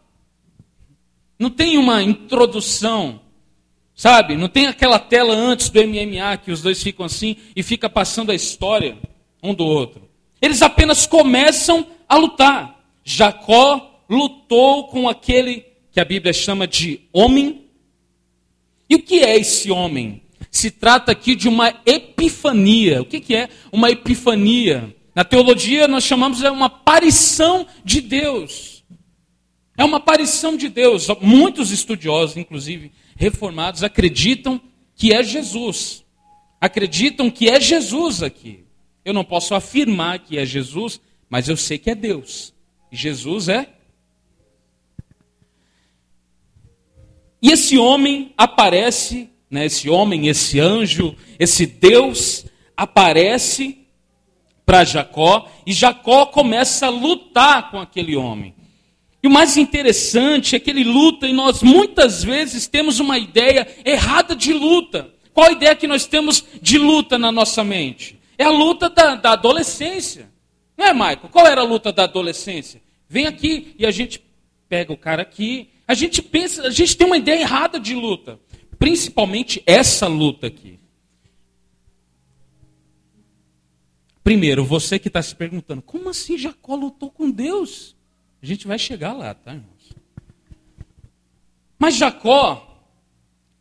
Não 1.40 1.50
tem 1.50 1.78
uma 1.78 2.04
introdução, 2.04 3.22
sabe? 3.96 4.36
Não 4.36 4.50
tem 4.50 4.68
aquela 4.68 5.00
tela 5.00 5.34
antes 5.34 5.70
do 5.70 5.80
MMA 5.82 6.36
que 6.44 6.52
os 6.52 6.62
dois 6.62 6.84
ficam 6.84 7.06
assim 7.06 7.38
e 7.56 7.64
fica 7.64 7.90
passando 7.90 8.30
a 8.30 8.36
história 8.36 8.98
um 9.42 9.54
do 9.54 9.66
outro. 9.66 10.08
Eles 10.42 10.62
apenas 10.62 11.06
começam 11.06 11.86
a 12.08 12.16
lutar. 12.16 12.80
Jacó 13.04 14.04
lutou 14.10 14.88
com 14.88 15.08
aquele 15.08 15.66
que 15.92 16.00
a 16.00 16.06
Bíblia 16.06 16.34
chama 16.34 16.68
de 16.68 17.02
homem. 17.12 17.66
E 18.90 18.96
o 18.96 19.02
que 19.02 19.20
é 19.24 19.36
esse 19.38 19.72
homem? 19.72 20.22
Se 20.52 20.72
trata 20.72 21.12
aqui 21.12 21.36
de 21.36 21.48
uma 21.48 21.74
epifania. 21.86 23.02
O 23.02 23.06
que, 23.06 23.36
é 23.36 23.50
uma 23.72 23.90
epifania? 23.90 24.96
Na 25.16 25.24
teologia 25.24 25.88
nós 25.88 26.04
chamamos 26.04 26.40
de 26.40 26.48
uma 26.48 26.68
aparição 26.68 27.66
de 27.84 28.02
Deus. 28.02 28.84
É 29.78 29.84
uma 29.84 29.98
aparição 29.98 30.56
de 30.56 30.70
Deus. 30.70 31.08
Muitos 31.22 31.72
estudiosos, 31.72 32.38
inclusive 32.38 32.92
reformados, 33.16 33.84
acreditam 33.84 34.62
que 34.96 35.14
é 35.14 35.24
Jesus. 35.24 36.04
Acreditam 36.60 37.30
que 37.30 37.50
é 37.50 37.60
Jesus 37.60 38.24
aqui. 38.24 38.67
Eu 39.08 39.14
não 39.14 39.24
posso 39.24 39.56
afirmar 39.56 40.20
que 40.20 40.38
é 40.38 40.46
Jesus, 40.46 41.00
mas 41.30 41.48
eu 41.48 41.56
sei 41.56 41.78
que 41.78 41.90
é 41.90 41.96
Deus. 41.96 42.54
Jesus 42.92 43.48
é. 43.48 43.70
E 47.42 47.50
esse 47.50 47.78
homem 47.78 48.34
aparece 48.38 49.30
né, 49.50 49.66
esse 49.66 49.90
homem, 49.90 50.28
esse 50.28 50.60
anjo, 50.60 51.16
esse 51.40 51.66
Deus 51.66 52.48
aparece 52.76 53.78
para 54.66 54.84
Jacó 54.84 55.50
e 55.66 55.72
Jacó 55.72 56.26
começa 56.26 56.88
a 56.88 56.90
lutar 56.90 57.72
com 57.72 57.80
aquele 57.80 58.18
homem. 58.18 58.54
E 59.24 59.28
o 59.28 59.32
mais 59.32 59.56
interessante 59.56 60.54
é 60.54 60.60
que 60.60 60.70
ele 60.70 60.84
luta 60.84 61.26
e 61.26 61.32
nós 61.32 61.64
muitas 61.64 62.26
vezes 62.26 62.68
temos 62.68 63.00
uma 63.00 63.18
ideia 63.18 63.66
errada 63.86 64.36
de 64.36 64.52
luta. 64.52 65.14
Qual 65.34 65.48
a 65.48 65.54
ideia 65.54 65.74
que 65.78 65.88
nós 65.88 66.06
temos 66.06 66.44
de 66.62 66.78
luta 66.78 67.18
na 67.18 67.32
nossa 67.32 67.64
mente? 67.64 68.17
É 68.38 68.44
a 68.44 68.50
luta 68.50 68.90
da, 68.90 69.16
da 69.16 69.32
adolescência. 69.32 70.30
Não 70.78 70.86
é, 70.86 70.94
Michael? 70.94 71.30
Qual 71.32 71.48
era 71.48 71.62
a 71.62 71.66
luta 71.66 71.92
da 71.92 72.04
adolescência? 72.04 72.82
Vem 73.10 73.26
aqui 73.26 73.76
e 73.80 73.86
a 73.86 73.92
gente 73.92 74.24
pega 74.70 74.94
o 74.94 74.98
cara 74.98 75.22
aqui. 75.22 75.70
A 75.88 75.94
gente 75.94 76.22
pensa, 76.22 76.64
a 76.64 76.70
gente 76.70 76.96
tem 76.96 77.08
uma 77.08 77.18
ideia 77.18 77.42
errada 77.42 77.80
de 77.80 77.96
luta 77.96 78.40
principalmente 78.78 79.62
essa 79.66 80.08
luta 80.08 80.48
aqui. 80.48 80.80
Primeiro, 84.24 84.66
você 84.66 85.00
que 85.00 85.08
está 85.08 85.22
se 85.22 85.36
perguntando, 85.36 85.82
como 85.82 86.10
assim 86.10 86.38
Jacó 86.38 86.76
lutou 86.76 87.10
com 87.10 87.32
Deus? 87.32 87.96
A 88.42 88.46
gente 88.46 88.68
vai 88.68 88.78
chegar 88.78 89.14
lá, 89.14 89.34
tá, 89.34 89.54
irmãos? 89.54 89.94
Mas 91.80 91.96
Jacó, 91.96 92.86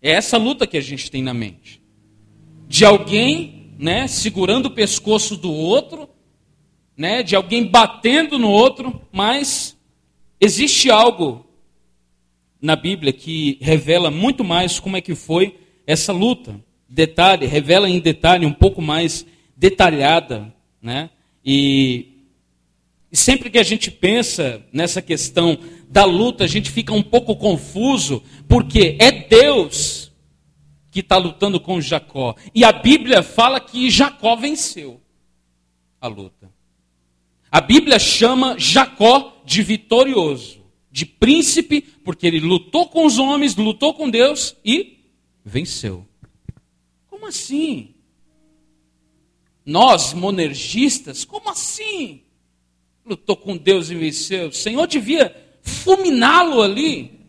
é 0.02 0.10
essa 0.10 0.36
luta 0.36 0.66
que 0.66 0.76
a 0.76 0.80
gente 0.80 1.10
tem 1.10 1.22
na 1.22 1.32
mente. 1.32 1.80
De 2.66 2.84
alguém, 2.84 3.55
né, 3.78 4.06
segurando 4.06 4.66
o 4.66 4.70
pescoço 4.70 5.36
do 5.36 5.52
outro, 5.52 6.08
né, 6.96 7.22
de 7.22 7.36
alguém 7.36 7.66
batendo 7.66 8.38
no 8.38 8.48
outro, 8.48 9.00
mas 9.12 9.76
existe 10.40 10.90
algo 10.90 11.46
na 12.60 12.74
Bíblia 12.74 13.12
que 13.12 13.58
revela 13.60 14.10
muito 14.10 14.42
mais 14.42 14.80
como 14.80 14.96
é 14.96 15.00
que 15.00 15.14
foi 15.14 15.58
essa 15.86 16.12
luta. 16.12 16.58
Detalhe, 16.88 17.46
revela 17.46 17.88
em 17.88 18.00
detalhe 18.00 18.46
um 18.46 18.52
pouco 18.52 18.80
mais 18.80 19.26
detalhada, 19.56 20.52
né? 20.80 21.10
E, 21.44 22.24
e 23.10 23.16
sempre 23.16 23.50
que 23.50 23.58
a 23.58 23.62
gente 23.62 23.90
pensa 23.90 24.64
nessa 24.72 25.02
questão 25.02 25.58
da 25.88 26.04
luta, 26.04 26.44
a 26.44 26.46
gente 26.46 26.70
fica 26.70 26.92
um 26.92 27.02
pouco 27.02 27.36
confuso, 27.36 28.22
porque 28.48 28.96
é 28.98 29.10
Deus 29.10 30.05
que 30.96 31.00
está 31.00 31.18
lutando 31.18 31.60
com 31.60 31.78
Jacó. 31.78 32.34
E 32.54 32.64
a 32.64 32.72
Bíblia 32.72 33.22
fala 33.22 33.60
que 33.60 33.90
Jacó 33.90 34.34
venceu 34.34 34.98
a 36.00 36.06
luta. 36.06 36.50
A 37.50 37.60
Bíblia 37.60 37.98
chama 37.98 38.58
Jacó 38.58 39.42
de 39.44 39.62
vitorioso, 39.62 40.64
de 40.90 41.04
príncipe, 41.04 41.82
porque 41.82 42.26
ele 42.26 42.40
lutou 42.40 42.88
com 42.88 43.04
os 43.04 43.18
homens, 43.18 43.54
lutou 43.56 43.92
com 43.92 44.08
Deus 44.08 44.56
e 44.64 45.04
venceu. 45.44 46.08
Como 47.10 47.26
assim? 47.26 47.94
Nós, 49.66 50.14
monergistas, 50.14 51.26
como 51.26 51.50
assim? 51.50 52.22
Lutou 53.04 53.36
com 53.36 53.54
Deus 53.54 53.90
e 53.90 53.94
venceu. 53.94 54.48
O 54.48 54.52
Senhor 54.52 54.86
devia 54.86 55.58
fulminá-lo 55.60 56.62
ali. 56.62 57.20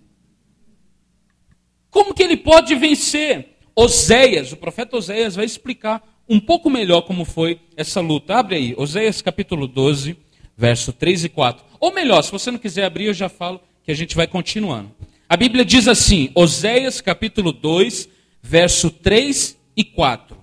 Como 1.90 2.14
que 2.14 2.24
ele 2.24 2.38
pode 2.38 2.74
vencer? 2.76 3.57
Oséias, 3.80 4.52
o 4.52 4.58
profeta 4.58 4.98
Oséias 4.98 5.36
vai 5.36 5.46
explicar 5.46 6.02
um 6.28 6.40
pouco 6.40 6.68
melhor 6.68 7.02
como 7.02 7.24
foi 7.24 7.60
essa 7.76 8.02
luta. 8.02 8.36
Abre 8.36 8.56
aí, 8.56 8.74
Oséias 8.76 9.22
capítulo 9.22 9.68
12, 9.68 10.18
verso 10.58 10.92
3 10.92 11.26
e 11.26 11.30
4. 11.30 11.64
Ou 11.80 11.94
melhor, 11.94 12.24
se 12.24 12.32
você 12.32 12.50
não 12.50 12.58
quiser 12.58 12.86
abrir, 12.86 13.06
eu 13.06 13.14
já 13.14 13.30
falo 13.30 13.62
que 13.84 13.92
a 13.92 13.94
gente 13.94 14.16
vai 14.16 14.26
continuando. 14.26 14.92
A 15.30 15.38
Bíblia 15.38 15.64
diz 15.64 15.88
assim, 15.88 16.32
Oséias 16.34 17.02
capítulo 17.02 17.52
2, 17.52 18.10
verso 18.42 18.90
3 18.90 19.56
e 19.78 19.84
4. 19.84 20.36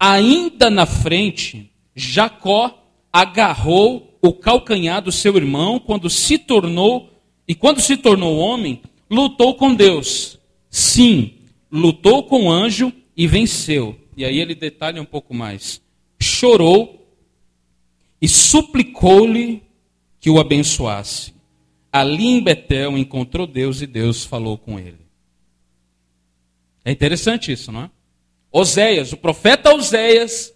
Ainda 0.00 0.68
na 0.68 0.84
frente, 0.84 1.70
Jacó 1.94 2.76
agarrou 3.12 4.18
o 4.20 4.32
calcanhar 4.32 5.00
do 5.00 5.12
seu 5.12 5.36
irmão 5.36 5.78
quando 5.78 6.10
se 6.10 6.36
tornou, 6.36 7.08
e 7.46 7.54
quando 7.54 7.80
se 7.80 7.96
tornou 7.96 8.36
homem, 8.36 8.82
lutou 9.08 9.54
com 9.54 9.72
Deus. 9.72 10.40
Sim, 10.68 11.37
lutou 11.70 12.24
com 12.24 12.46
o 12.46 12.50
anjo 12.50 12.92
e 13.16 13.26
venceu. 13.26 13.98
E 14.16 14.24
aí 14.24 14.38
ele 14.38 14.54
detalha 14.54 15.00
um 15.00 15.04
pouco 15.04 15.34
mais. 15.34 15.80
Chorou 16.20 16.98
e 18.20 18.28
suplicou-lhe 18.28 19.62
que 20.20 20.30
o 20.30 20.40
abençoasse. 20.40 21.34
Ali 21.92 22.26
em 22.26 22.42
Betel 22.42 22.98
encontrou 22.98 23.46
Deus 23.46 23.80
e 23.80 23.86
Deus 23.86 24.24
falou 24.24 24.58
com 24.58 24.78
ele. 24.78 24.98
É 26.84 26.90
interessante 26.90 27.52
isso, 27.52 27.70
não 27.70 27.82
é? 27.82 27.90
Oséias, 28.50 29.12
o 29.12 29.16
profeta 29.16 29.74
Oséias, 29.74 30.54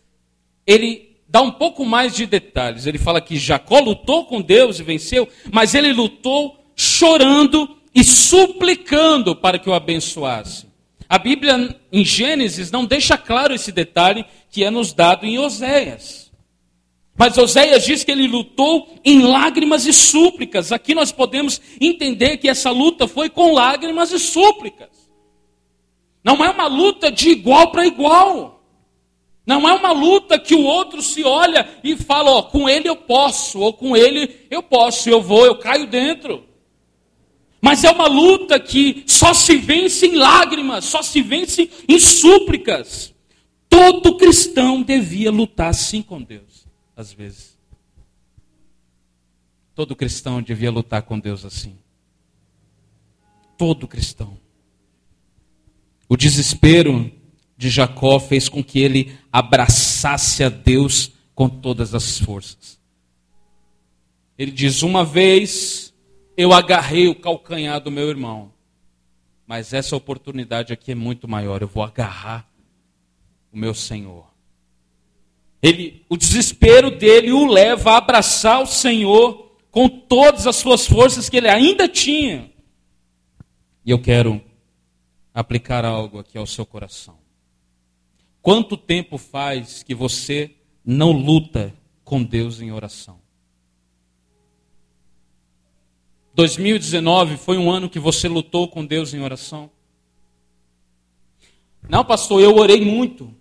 ele 0.66 1.16
dá 1.28 1.40
um 1.40 1.50
pouco 1.50 1.84
mais 1.84 2.14
de 2.14 2.26
detalhes. 2.26 2.86
Ele 2.86 2.98
fala 2.98 3.20
que 3.20 3.36
Jacó 3.36 3.80
lutou 3.80 4.26
com 4.26 4.40
Deus 4.40 4.78
e 4.78 4.82
venceu, 4.82 5.28
mas 5.52 5.74
ele 5.74 5.92
lutou 5.92 6.64
chorando 6.74 7.76
e 7.94 8.02
suplicando 8.02 9.36
para 9.36 9.58
que 9.58 9.68
o 9.68 9.74
abençoasse. 9.74 10.71
A 11.12 11.18
Bíblia 11.18 11.78
em 11.92 12.02
Gênesis 12.06 12.70
não 12.70 12.86
deixa 12.86 13.18
claro 13.18 13.52
esse 13.52 13.70
detalhe 13.70 14.24
que 14.50 14.64
é 14.64 14.70
nos 14.70 14.94
dado 14.94 15.26
em 15.26 15.38
Oséias. 15.38 16.32
Mas 17.14 17.36
Oséias 17.36 17.84
diz 17.84 18.02
que 18.02 18.10
ele 18.10 18.26
lutou 18.26 18.98
em 19.04 19.20
lágrimas 19.20 19.84
e 19.84 19.92
súplicas. 19.92 20.72
Aqui 20.72 20.94
nós 20.94 21.12
podemos 21.12 21.60
entender 21.78 22.38
que 22.38 22.48
essa 22.48 22.70
luta 22.70 23.06
foi 23.06 23.28
com 23.28 23.52
lágrimas 23.52 24.10
e 24.10 24.18
súplicas. 24.18 24.88
Não 26.24 26.42
é 26.42 26.48
uma 26.48 26.66
luta 26.66 27.12
de 27.12 27.28
igual 27.28 27.70
para 27.70 27.86
igual. 27.86 28.64
Não 29.46 29.68
é 29.68 29.74
uma 29.74 29.92
luta 29.92 30.38
que 30.38 30.54
o 30.54 30.64
outro 30.64 31.02
se 31.02 31.22
olha 31.22 31.68
e 31.84 31.94
fala, 31.94 32.30
ó, 32.30 32.42
com 32.44 32.66
ele 32.66 32.88
eu 32.88 32.96
posso, 32.96 33.60
ou 33.60 33.74
com 33.74 33.94
ele 33.94 34.46
eu 34.50 34.62
posso, 34.62 35.10
eu 35.10 35.20
vou, 35.20 35.44
eu 35.44 35.58
caio 35.58 35.86
dentro. 35.86 36.51
Mas 37.64 37.84
é 37.84 37.90
uma 37.92 38.08
luta 38.08 38.58
que 38.58 39.04
só 39.06 39.32
se 39.32 39.56
vence 39.56 40.06
em 40.06 40.16
lágrimas, 40.16 40.84
só 40.84 41.00
se 41.00 41.22
vence 41.22 41.70
em 41.88 41.96
súplicas. 42.00 43.14
Todo 43.68 44.16
cristão 44.16 44.82
devia 44.82 45.30
lutar 45.30 45.70
assim 45.70 46.02
com 46.02 46.20
Deus, 46.20 46.66
às 46.96 47.12
vezes. 47.12 47.56
Todo 49.76 49.94
cristão 49.94 50.42
devia 50.42 50.72
lutar 50.72 51.02
com 51.02 51.18
Deus 51.18 51.44
assim. 51.44 51.78
Todo 53.56 53.86
cristão. 53.86 54.36
O 56.08 56.16
desespero 56.16 57.10
de 57.56 57.70
Jacó 57.70 58.18
fez 58.18 58.48
com 58.48 58.62
que 58.62 58.80
ele 58.80 59.16
abraçasse 59.32 60.42
a 60.42 60.48
Deus 60.48 61.12
com 61.32 61.48
todas 61.48 61.94
as 61.94 62.18
forças. 62.18 62.78
Ele 64.36 64.50
diz: 64.50 64.82
Uma 64.82 65.04
vez 65.04 65.91
eu 66.36 66.52
agarrei 66.52 67.08
o 67.08 67.14
calcanhar 67.14 67.80
do 67.80 67.90
meu 67.90 68.08
irmão, 68.08 68.52
mas 69.46 69.72
essa 69.72 69.96
oportunidade 69.96 70.72
aqui 70.72 70.92
é 70.92 70.94
muito 70.94 71.28
maior. 71.28 71.62
Eu 71.62 71.68
vou 71.68 71.82
agarrar 71.82 72.48
o 73.52 73.58
meu 73.58 73.74
Senhor. 73.74 74.26
Ele, 75.62 76.04
o 76.08 76.16
desespero 76.16 76.90
dele 76.90 77.30
o 77.32 77.46
leva 77.46 77.92
a 77.92 77.98
abraçar 77.98 78.62
o 78.62 78.66
Senhor 78.66 79.56
com 79.70 79.88
todas 79.88 80.46
as 80.46 80.56
suas 80.56 80.86
forças 80.86 81.28
que 81.28 81.36
ele 81.36 81.48
ainda 81.48 81.88
tinha. 81.88 82.50
E 83.84 83.90
eu 83.90 84.00
quero 84.00 84.42
aplicar 85.32 85.84
algo 85.84 86.18
aqui 86.18 86.36
ao 86.36 86.46
seu 86.46 86.66
coração. 86.66 87.16
Quanto 88.40 88.76
tempo 88.76 89.16
faz 89.16 89.82
que 89.82 89.94
você 89.94 90.50
não 90.84 91.12
luta 91.12 91.72
com 92.04 92.22
Deus 92.22 92.60
em 92.60 92.72
oração? 92.72 93.21
2019 96.34 97.36
foi 97.36 97.58
um 97.58 97.70
ano 97.70 97.88
que 97.88 97.98
você 97.98 98.28
lutou 98.28 98.66
com 98.66 98.84
Deus 98.84 99.12
em 99.12 99.20
oração? 99.20 99.70
Não, 101.88 102.04
pastor, 102.04 102.40
eu 102.40 102.56
orei 102.56 102.80
muito. 102.80 103.34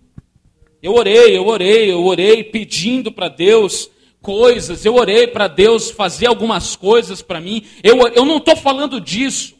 Eu 0.82 0.94
orei, 0.94 1.36
eu 1.36 1.46
orei, 1.46 1.92
eu 1.92 2.04
orei 2.04 2.44
pedindo 2.44 3.12
para 3.12 3.28
Deus 3.28 3.88
coisas, 4.20 4.84
eu 4.84 4.94
orei 4.94 5.26
para 5.26 5.48
Deus 5.48 5.90
fazer 5.90 6.26
algumas 6.26 6.76
coisas 6.76 7.22
para 7.22 7.40
mim. 7.40 7.64
Eu, 7.82 8.08
eu 8.08 8.24
não 8.24 8.36
estou 8.36 8.56
falando 8.56 9.00
disso. 9.00 9.54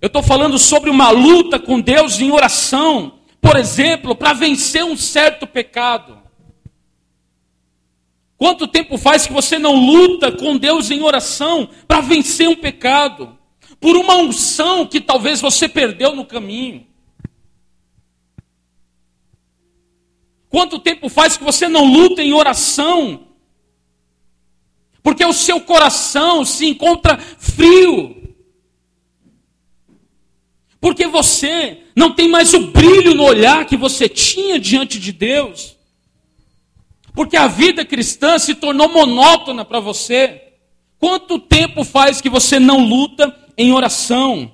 Eu 0.00 0.08
estou 0.08 0.22
falando 0.22 0.58
sobre 0.58 0.90
uma 0.90 1.10
luta 1.10 1.58
com 1.58 1.80
Deus 1.80 2.20
em 2.20 2.30
oração, 2.30 3.18
por 3.40 3.56
exemplo, 3.56 4.14
para 4.14 4.32
vencer 4.32 4.84
um 4.84 4.96
certo 4.96 5.46
pecado. 5.46 6.19
Quanto 8.40 8.66
tempo 8.66 8.96
faz 8.96 9.26
que 9.26 9.34
você 9.34 9.58
não 9.58 9.74
luta 9.74 10.32
com 10.32 10.56
Deus 10.56 10.90
em 10.90 11.02
oração 11.02 11.68
para 11.86 12.00
vencer 12.00 12.48
um 12.48 12.56
pecado? 12.56 13.36
Por 13.78 13.98
uma 13.98 14.16
unção 14.16 14.86
que 14.86 14.98
talvez 14.98 15.42
você 15.42 15.68
perdeu 15.68 16.16
no 16.16 16.24
caminho. 16.24 16.86
Quanto 20.48 20.78
tempo 20.78 21.10
faz 21.10 21.36
que 21.36 21.44
você 21.44 21.68
não 21.68 21.84
luta 21.84 22.22
em 22.22 22.32
oração? 22.32 23.26
Porque 25.02 25.22
o 25.22 25.34
seu 25.34 25.60
coração 25.60 26.42
se 26.42 26.64
encontra 26.64 27.18
frio. 27.18 28.34
Porque 30.80 31.06
você 31.06 31.82
não 31.94 32.14
tem 32.14 32.26
mais 32.26 32.54
o 32.54 32.68
brilho 32.68 33.12
no 33.12 33.24
olhar 33.24 33.66
que 33.66 33.76
você 33.76 34.08
tinha 34.08 34.58
diante 34.58 34.98
de 34.98 35.12
Deus. 35.12 35.78
Porque 37.12 37.36
a 37.36 37.46
vida 37.46 37.84
cristã 37.84 38.38
se 38.38 38.54
tornou 38.54 38.88
monótona 38.88 39.64
para 39.64 39.80
você. 39.80 40.54
Quanto 40.98 41.38
tempo 41.38 41.84
faz 41.84 42.20
que 42.20 42.28
você 42.28 42.58
não 42.58 42.84
luta 42.84 43.34
em 43.56 43.72
oração? 43.72 44.52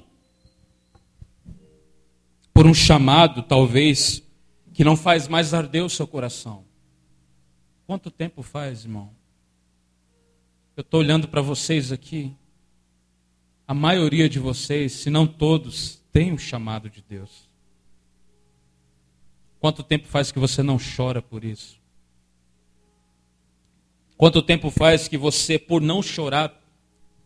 Por 2.53 2.67
um 2.67 2.75
chamado, 2.75 3.43
talvez, 3.43 4.23
que 4.73 4.85
não 4.85 4.97
faz 4.97 5.29
mais 5.29 5.53
arder 5.53 5.85
o 5.85 5.91
seu 5.91 6.07
coração. 6.07 6.65
Quanto 7.87 8.11
tempo 8.11 8.43
faz, 8.43 8.85
irmão? 8.85 9.11
Eu 10.77 10.83
estou 10.83 11.01
olhando 11.01 11.29
para 11.29 11.41
vocês 11.41 11.93
aqui. 11.93 12.35
A 13.67 13.75
maioria 13.75 14.29
de 14.29 14.39
vocês, 14.39 14.93
se 14.93 15.11
não 15.11 15.27
todos, 15.27 16.03
tem 16.13 16.33
o 16.33 16.39
chamado 16.39 16.89
de 16.89 17.03
Deus. 17.03 17.49
Quanto 19.59 19.83
tempo 19.83 20.07
faz 20.07 20.31
que 20.31 20.39
você 20.39 20.63
não 20.63 20.79
chora 20.79 21.21
por 21.21 21.45
isso? 21.45 21.81
Quanto 24.17 24.43
tempo 24.43 24.71
faz 24.71 25.09
que 25.09 25.19
você, 25.19 25.59
por 25.59 25.83
não 25.83 26.03
chorar, 26.03 26.53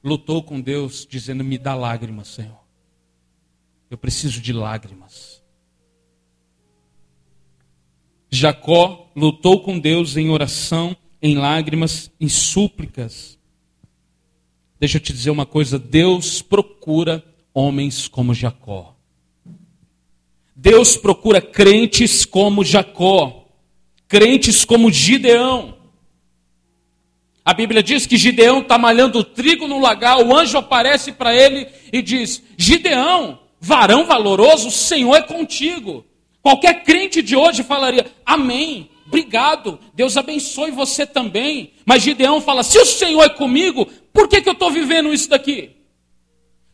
lutou 0.03 0.43
com 0.43 0.61
Deus, 0.61 1.07
dizendo: 1.09 1.45
Me 1.45 1.57
dá 1.57 1.75
lágrimas, 1.75 2.29
Senhor. 2.29 2.59
Eu 3.89 3.97
preciso 3.97 4.41
de 4.41 4.53
lágrimas. 4.53 5.41
Jacó 8.31 9.11
lutou 9.15 9.61
com 9.63 9.79
Deus 9.79 10.17
em 10.17 10.31
oração, 10.31 10.97
em 11.21 11.37
lágrimas, 11.37 12.11
em 12.21 12.29
súplicas. 12.29 13.39
Deixa 14.79 14.97
eu 14.97 15.01
te 15.01 15.13
dizer 15.13 15.31
uma 15.31 15.47
coisa: 15.47 15.79
Deus 15.79 16.41
procura 16.41 17.25
homens 17.53 18.09
como 18.09 18.35
Jacó. 18.35 18.97
Deus 20.55 20.97
procura 20.97 21.41
crentes 21.41 22.25
como 22.25 22.65
Jacó, 22.65 23.47
crentes 24.07 24.65
como 24.65 24.91
Gideão. 24.91 25.80
A 27.45 27.55
Bíblia 27.55 27.83
diz 27.83 28.07
que 28.07 28.17
Gideão 28.17 28.61
está 28.61 28.77
malhando 28.77 29.25
trigo 29.25 29.67
no 29.67 29.81
lagar, 29.81 30.19
o 30.21 30.35
anjo 30.35 30.59
aparece 30.59 31.13
para 31.13 31.35
ele 31.35 31.67
e 31.93 32.03
diz: 32.03 32.43
Gideão, 32.57 33.39
varão 33.61 34.05
valoroso, 34.05 34.69
o 34.69 34.73
Senhor 34.73 35.17
é 35.17 35.23
contigo. 35.23 36.05
Qualquer 36.43 36.83
crente 36.83 37.23
de 37.23 37.35
hoje 37.35 37.63
falaria: 37.63 38.07
Amém, 38.25 38.91
obrigado, 39.07 39.79
Deus 39.95 40.17
abençoe 40.17 40.71
você 40.71 41.07
também. 41.07 41.73
Mas 41.87 42.03
Gideão 42.03 42.41
fala: 42.41 42.63
Se 42.63 42.79
o 42.79 42.85
Senhor 42.85 43.23
é 43.23 43.29
comigo, 43.29 43.87
por 44.13 44.29
que, 44.29 44.43
que 44.43 44.49
eu 44.49 44.55
estou 44.55 44.71
vivendo 44.71 45.13
isso 45.13 45.29
daqui? 45.29 45.71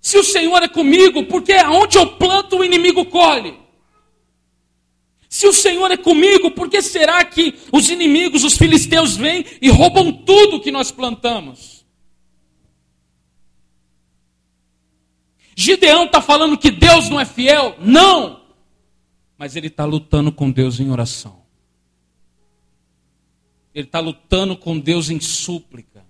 Se 0.01 0.19
o 0.19 0.25
Senhor 0.25 0.63
é 0.63 0.69
comigo, 0.69 1.25
porque 1.25 1.53
aonde 1.53 1.99
eu 1.99 2.07
planto 2.07 2.59
o 2.59 2.65
inimigo 2.65 3.05
colhe. 3.07 3.66
Se 5.29 5.47
o 5.47 5.53
Senhor 5.53 5.91
é 5.91 5.97
comigo, 5.97 6.51
por 6.51 6.69
que 6.71 6.81
será 6.81 7.25
que 7.25 7.55
os 7.73 7.91
inimigos, 7.91 8.45
os 8.45 8.57
filisteus, 8.57 9.17
vêm 9.17 9.45
e 9.61 9.69
roubam 9.69 10.13
tudo 10.13 10.61
que 10.61 10.71
nós 10.71 10.91
plantamos? 10.91 11.85
Gideão 15.57 16.05
está 16.05 16.21
falando 16.21 16.59
que 16.59 16.71
Deus 16.71 17.09
não 17.09 17.19
é 17.19 17.25
fiel? 17.25 17.77
Não! 17.81 18.43
Mas 19.39 19.57
ele 19.57 19.67
está 19.69 19.85
lutando 19.85 20.31
com 20.31 20.51
Deus 20.51 20.79
em 20.79 20.91
oração. 20.91 21.45
Ele 23.75 23.87
está 23.87 24.01
lutando 24.01 24.57
com 24.57 24.79
Deus 24.79 25.11
em 25.11 25.21
súplica. 25.21 26.05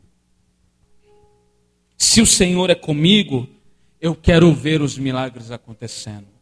Se 1.96 2.20
o 2.20 2.26
Senhor 2.26 2.70
é 2.70 2.74
comigo, 2.74 3.48
eu 4.00 4.14
quero 4.14 4.52
ver 4.52 4.82
os 4.82 4.98
milagres 4.98 5.50
acontecendo. 5.50 6.35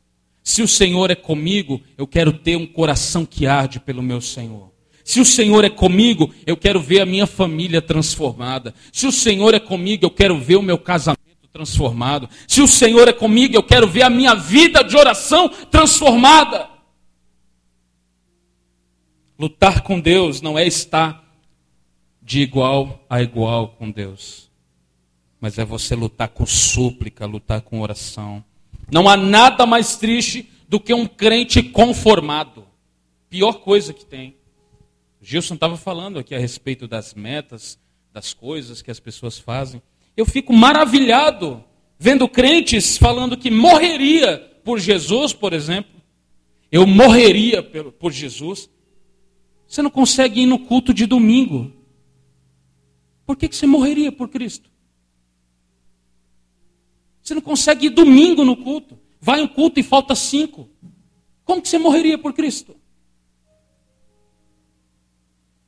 Se 0.45 0.61
o 0.61 0.69
Senhor 0.69 1.11
é 1.11 1.15
comigo, 1.15 1.81
eu 1.97 2.07
quero 2.07 2.31
ter 2.31 2.55
um 2.55 2.67
coração 2.67 3.25
que 3.25 3.47
arde 3.47 3.81
pelo 3.81 4.03
meu 4.03 4.21
Senhor. 4.21 4.71
Se 5.03 5.19
o 5.19 5.25
Senhor 5.25 5.65
é 5.65 5.71
comigo, 5.71 6.35
eu 6.47 6.55
quero 6.55 6.81
ver 6.81 7.01
a 7.01 7.07
minha 7.07 7.27
família 7.27 7.81
transformada. 7.81 8.75
Se 8.93 9.07
o 9.07 9.13
Senhor 9.13 9.55
é 9.55 9.59
comigo, 9.59 10.05
eu 10.05 10.11
quero 10.11 10.39
ver 10.39 10.57
o 10.57 10.63
meu 10.63 10.79
casamento 10.79 11.49
transformado. 11.51 12.29
Se 12.47 12.61
o 12.61 12.69
Senhor 12.69 13.09
é 13.09 13.13
comigo, 13.13 13.55
eu 13.57 13.63
quero 13.63 13.89
ver 13.89 14.03
a 14.03 14.11
minha 14.11 14.35
vida 14.35 14.85
de 14.85 14.95
oração 14.97 15.49
transformada. 15.49 16.69
Lutar 19.39 19.81
com 19.83 19.99
Deus 19.99 20.43
não 20.43 20.59
é 20.59 20.67
estar 20.67 21.25
de 22.21 22.41
igual 22.41 23.05
a 23.09 23.23
igual 23.23 23.69
com 23.69 23.91
Deus, 23.91 24.51
mas 25.41 25.59
é 25.59 25.65
você 25.65 25.95
lutar 25.95 26.29
com 26.29 26.47
súplica, 26.47 27.27
lutar 27.27 27.63
com 27.63 27.81
oração. 27.81 28.45
Não 28.91 29.09
há 29.09 29.17
nada 29.17 29.67
mais 29.67 29.97
triste 29.97 30.49
do 30.69 30.81
que 30.81 30.93
um 30.93 31.07
crente 31.07 31.63
conformado. 31.63 32.67
Pior 33.29 33.55
coisa 33.55 33.93
que 33.93 34.05
tem. 34.05 34.37
O 35.21 35.25
Gilson 35.25 35.55
estava 35.55 35.77
falando 35.77 36.19
aqui 36.19 36.35
a 36.35 36.39
respeito 36.39 36.87
das 36.87 37.15
metas, 37.15 37.79
das 38.13 38.33
coisas 38.33 38.83
que 38.83 38.91
as 38.91 39.01
pessoas 39.01 39.39
fazem. 39.39 39.83
Eu 40.17 40.27
fico 40.27 40.53
maravilhado 40.53 41.65
vendo 41.99 42.29
crentes 42.29 42.97
falando 42.99 43.37
que 43.37 43.51
morreria 43.51 44.39
por 44.63 44.79
Jesus, 44.79 45.33
por 45.33 45.53
exemplo. 45.53 46.01
Eu 46.71 46.87
morreria 46.87 47.63
por 47.63 48.13
Jesus. 48.13 48.69
Você 49.67 49.83
não 49.83 49.91
consegue 49.91 50.43
ir 50.43 50.47
no 50.47 50.59
culto 50.59 50.93
de 50.93 51.07
domingo. 51.07 51.73
Por 53.27 53.37
que, 53.37 53.49
que 53.49 53.57
você 53.57 53.67
morreria 53.67 54.13
por 54.13 54.29
Cristo? 54.29 54.71
Você 57.25 57.35
não 57.35 57.41
consegue 57.41 57.87
ir 57.87 57.91
domingo 57.91 58.45
no 58.45 58.55
culto. 58.55 58.99
Vai 59.19 59.41
um 59.41 59.49
culto 59.49 59.81
e 59.81 59.83
falta 59.83 60.15
cinco. 60.15 60.69
Como 61.43 61.63
que 61.63 61.69
você 61.69 61.79
morreria 61.79 62.19
por 62.19 62.35
Cristo? 62.35 62.77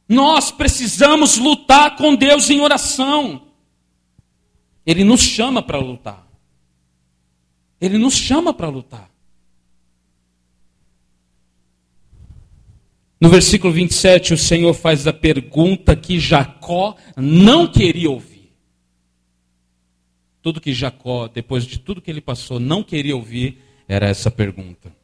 Nós 0.06 0.52
precisamos 0.52 1.38
lutar 1.38 1.96
com 1.96 2.14
Deus 2.14 2.50
em 2.50 2.60
oração. 2.60 3.48
Ele 4.84 5.02
nos 5.02 5.22
chama 5.22 5.62
para 5.62 5.78
lutar. 5.78 6.28
Ele 7.80 7.96
nos 7.96 8.14
chama 8.14 8.52
para 8.52 8.68
lutar. 8.68 9.10
No 13.18 13.30
versículo 13.30 13.72
27, 13.72 14.34
o 14.34 14.38
Senhor 14.38 14.74
faz 14.74 15.06
a 15.06 15.12
pergunta 15.12 15.96
que 15.96 16.20
Jacó 16.20 16.94
não 17.16 17.66
queria 17.66 18.10
ouvir. 18.10 18.35
Tudo 20.46 20.60
que 20.60 20.72
Jacó, 20.72 21.26
depois 21.26 21.64
de 21.66 21.76
tudo 21.76 22.00
que 22.00 22.08
ele 22.08 22.20
passou, 22.20 22.60
não 22.60 22.80
queria 22.80 23.16
ouvir 23.16 23.60
era 23.88 24.06
essa 24.06 24.30
pergunta. 24.30 24.94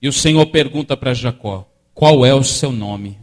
E 0.00 0.06
o 0.06 0.12
Senhor 0.12 0.46
pergunta 0.46 0.96
para 0.96 1.12
Jacó: 1.12 1.68
Qual 1.92 2.24
é 2.24 2.32
o 2.32 2.44
seu 2.44 2.70
nome? 2.70 3.18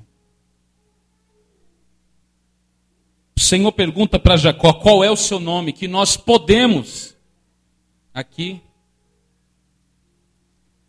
O 3.33 3.39
Senhor 3.39 3.71
pergunta 3.71 4.19
para 4.19 4.35
Jacó: 4.35 4.73
Qual 4.73 5.01
é 5.01 5.09
o 5.09 5.15
seu 5.15 5.39
nome? 5.39 5.71
Que 5.71 5.87
nós 5.87 6.17
podemos 6.17 7.15
aqui 8.13 8.59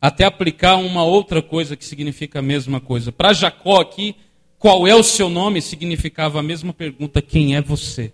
até 0.00 0.24
aplicar 0.24 0.74
uma 0.74 1.04
outra 1.04 1.40
coisa 1.40 1.76
que 1.76 1.84
significa 1.84 2.40
a 2.40 2.42
mesma 2.42 2.80
coisa. 2.80 3.12
Para 3.12 3.32
Jacó 3.32 3.80
aqui, 3.80 4.16
qual 4.58 4.88
é 4.88 4.94
o 4.96 5.04
seu 5.04 5.30
nome? 5.30 5.62
Significava 5.62 6.40
a 6.40 6.42
mesma 6.42 6.72
pergunta: 6.72 7.22
Quem 7.22 7.54
é 7.54 7.60
você? 7.60 8.12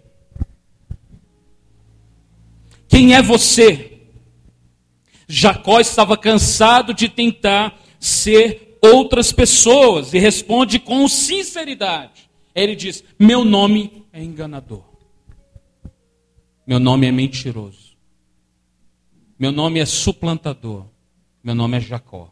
Quem 3.01 3.15
é 3.15 3.23
você? 3.23 3.99
Jacó 5.27 5.81
estava 5.81 6.19
cansado 6.19 6.93
de 6.93 7.09
tentar 7.09 7.81
ser 7.99 8.77
outras 8.83 9.33
pessoas 9.33 10.13
e 10.13 10.19
responde 10.19 10.79
com 10.79 11.09
sinceridade. 11.09 12.31
Ele 12.55 12.77
diz: 12.77 13.03
Meu 13.19 13.43
nome 13.43 14.05
é 14.13 14.23
enganador. 14.23 14.85
Meu 16.67 16.79
nome 16.79 17.07
é 17.07 17.11
mentiroso. 17.11 17.97
Meu 19.39 19.51
nome 19.51 19.81
é 19.81 19.87
suplantador. 19.87 20.85
Meu 21.43 21.55
nome 21.55 21.79
é 21.79 21.81
Jacó. 21.81 22.31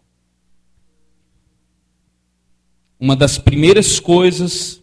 Uma 3.01 3.17
das 3.17 3.39
primeiras 3.39 3.99
coisas 3.99 4.83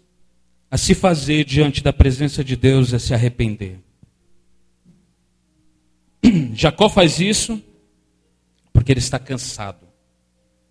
a 0.72 0.78
se 0.80 0.96
fazer 0.96 1.46
diante 1.46 1.84
da 1.84 1.94
presença 1.94 2.44
de 2.44 2.56
Deus 2.56 2.92
é 2.92 2.98
se 2.98 3.14
arrepender. 3.14 3.85
Jacó 6.54 6.90
faz 6.90 7.20
isso 7.20 7.62
porque 8.74 8.92
ele 8.92 9.00
está 9.00 9.18
cansado. 9.18 9.88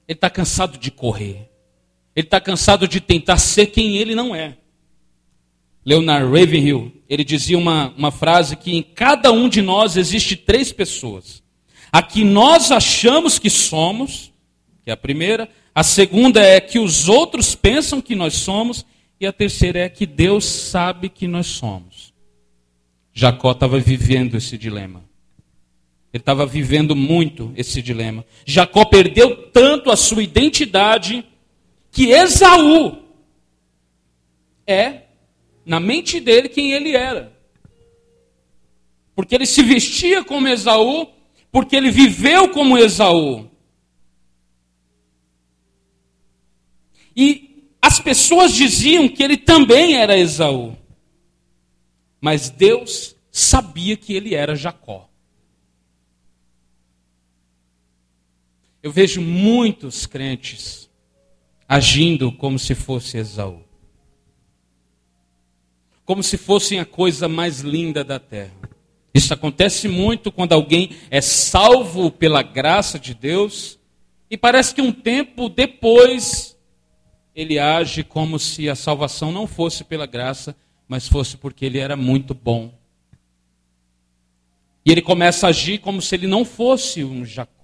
Ele 0.07 0.17
está 0.17 0.29
cansado 0.29 0.79
de 0.79 0.91
correr. 0.91 1.51
Ele 2.15 2.27
está 2.27 2.41
cansado 2.41 2.87
de 2.87 3.01
tentar 3.01 3.39
ser 3.39 3.67
quem 3.67 3.97
ele 3.97 4.15
não 4.15 4.35
é. 4.35 4.57
Leonard 5.85 6.25
Ravenhill, 6.27 6.93
ele 7.09 7.25
dizia 7.25 7.59
uma, 7.59 7.93
uma 7.97 8.11
frase 8.11 8.57
que 8.57 8.75
em 8.75 8.83
cada 8.83 9.31
um 9.33 9.49
de 9.49 9.61
nós 9.61 9.97
existe 9.97 10.37
três 10.37 10.73
pessoas. 10.73 11.43
A 11.93 12.03
que 12.03 12.25
nós 12.25 12.71
achamos 12.71 13.39
que 13.39 13.51
somos, 13.51 14.33
que 14.83 14.91
é 14.91 14.93
a 14.93 14.97
primeira. 14.97 15.49
A 15.75 15.83
segunda 15.83 16.41
é 16.43 16.61
que 16.61 16.79
os 16.79 17.09
outros 17.09 17.55
pensam 17.55 18.01
que 18.01 18.15
nós 18.15 18.35
somos. 18.35 18.85
E 19.21 19.27
a 19.27 19.33
terceira 19.33 19.81
é 19.81 19.89
que 19.89 20.07
Deus 20.07 20.45
sabe 20.45 21.09
que 21.09 21.27
nós 21.27 21.47
somos. 21.47 22.13
Jacó 23.13 23.53
estava 23.53 23.79
vivendo 23.79 24.37
esse 24.37 24.59
dilema. 24.59 25.05
Ele 26.15 26.21
estava 26.21 26.47
vivendo 26.47 26.95
muito 26.95 27.53
esse 27.57 27.83
dilema. 27.83 28.25
Jacó 28.47 28.85
perdeu 28.85 29.51
tanto 29.51 29.91
a 29.91 29.97
sua 29.97 30.23
identidade 30.23 31.27
que 31.91 32.11
Esaú 32.13 33.03
é, 34.65 35.03
na 35.67 35.81
mente 35.81 36.21
dele, 36.21 36.49
quem 36.49 36.71
ele 36.71 36.95
era. 36.95 37.37
Porque 39.13 39.35
ele 39.35 39.45
se 39.45 39.61
vestia 39.65 40.23
como 40.23 40.47
Esaú, 40.47 41.09
porque 41.51 41.75
ele 41.75 41.91
viveu 41.91 42.49
como 42.49 42.79
Esaú. 42.79 43.51
E 47.17 47.73
as 47.83 47.99
pessoas 47.99 48.55
diziam 48.55 49.09
que 49.09 49.21
ele 49.21 49.37
também 49.37 49.97
era 49.97 50.17
Esaú. 50.17 50.77
Mas 52.21 52.51
Deus 52.51 53.17
sabia 53.33 53.97
que 53.97 54.15
ele 54.15 54.37
era 54.37 54.55
Jacó. 54.55 55.11
Eu 58.85 58.93
vejo 58.93 59.23
muitos 59.23 60.05
crentes 60.05 60.91
agindo 61.67 62.31
como 62.31 62.59
se 62.59 62.75
fosse 62.75 63.17
Esaú. 63.17 63.63
Como 66.05 66.23
se 66.23 66.37
fossem 66.37 66.79
a 66.79 66.85
coisa 66.85 67.27
mais 67.27 67.61
linda 67.61 68.05
da 68.05 68.19
terra. 68.19 68.53
Isso 69.15 69.33
acontece 69.33 69.89
muito 69.89 70.31
quando 70.31 70.53
alguém 70.53 70.91
é 71.11 71.23
salvo 71.23 72.11
pela 72.11 72.43
graça 72.43 72.99
de 72.99 73.15
Deus 73.15 73.79
e 74.29 74.37
parece 74.37 74.75
que 74.75 74.83
um 74.83 74.93
tempo 74.93 75.49
depois 75.49 76.55
ele 77.35 77.59
age 77.59 78.05
como 78.05 78.39
se 78.39 78.69
a 78.69 78.75
salvação 78.75 79.33
não 79.33 79.47
fosse 79.47 79.83
pela 79.83 80.05
graça, 80.05 80.55
mas 80.87 81.09
fosse 81.09 81.39
porque 81.39 81.65
ele 81.65 81.79
era 81.79 81.97
muito 81.97 82.35
bom. 82.35 82.71
E 84.85 84.93
ele 84.93 85.01
começa 85.01 85.47
a 85.47 85.49
agir 85.49 85.79
como 85.79 86.03
se 86.03 86.15
ele 86.15 86.27
não 86.27 86.45
fosse 86.45 87.03
um 87.03 87.25
Jacó. 87.25 87.64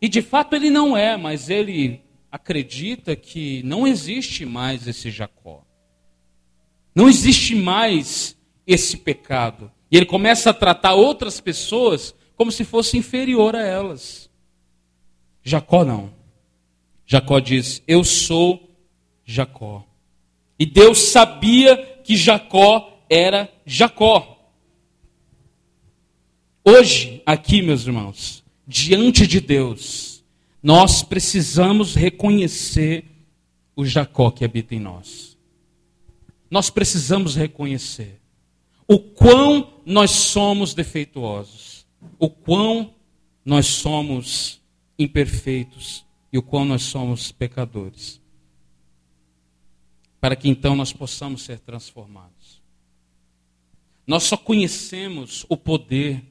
E 0.00 0.08
de 0.08 0.22
fato 0.22 0.56
ele 0.56 0.70
não 0.70 0.96
é, 0.96 1.16
mas 1.16 1.50
ele 1.50 2.02
acredita 2.30 3.14
que 3.16 3.62
não 3.64 3.86
existe 3.86 4.46
mais 4.46 4.86
esse 4.86 5.10
Jacó. 5.10 5.64
Não 6.94 7.08
existe 7.08 7.54
mais 7.54 8.36
esse 8.66 8.96
pecado. 8.96 9.70
E 9.90 9.96
ele 9.96 10.06
começa 10.06 10.50
a 10.50 10.54
tratar 10.54 10.94
outras 10.94 11.40
pessoas 11.40 12.14
como 12.36 12.50
se 12.50 12.64
fosse 12.64 12.96
inferior 12.96 13.54
a 13.56 13.62
elas. 13.62 14.30
Jacó 15.42 15.84
não. 15.84 16.12
Jacó 17.04 17.38
diz: 17.40 17.82
Eu 17.86 18.04
sou 18.04 18.70
Jacó. 19.24 19.84
E 20.58 20.64
Deus 20.64 20.98
sabia 20.98 21.76
que 22.04 22.16
Jacó 22.16 23.04
era 23.08 23.50
Jacó. 23.66 24.38
Hoje, 26.64 27.22
aqui, 27.24 27.62
meus 27.62 27.86
irmãos, 27.86 28.39
diante 28.70 29.26
de 29.26 29.40
Deus, 29.40 30.22
nós 30.62 31.02
precisamos 31.02 31.96
reconhecer 31.96 33.04
o 33.74 33.84
Jacó 33.84 34.30
que 34.30 34.44
habita 34.44 34.76
em 34.76 34.78
nós. 34.78 35.36
Nós 36.48 36.70
precisamos 36.70 37.34
reconhecer 37.34 38.20
o 38.86 39.00
quão 39.00 39.82
nós 39.84 40.12
somos 40.12 40.72
defeituosos, 40.72 41.84
o 42.16 42.30
quão 42.30 42.94
nós 43.44 43.66
somos 43.66 44.60
imperfeitos 44.96 46.06
e 46.32 46.38
o 46.38 46.42
quão 46.42 46.64
nós 46.64 46.82
somos 46.82 47.32
pecadores. 47.32 48.20
Para 50.20 50.36
que 50.36 50.48
então 50.48 50.76
nós 50.76 50.92
possamos 50.92 51.42
ser 51.42 51.58
transformados. 51.58 52.62
Nós 54.06 54.22
só 54.22 54.36
conhecemos 54.36 55.44
o 55.48 55.56
poder 55.56 56.29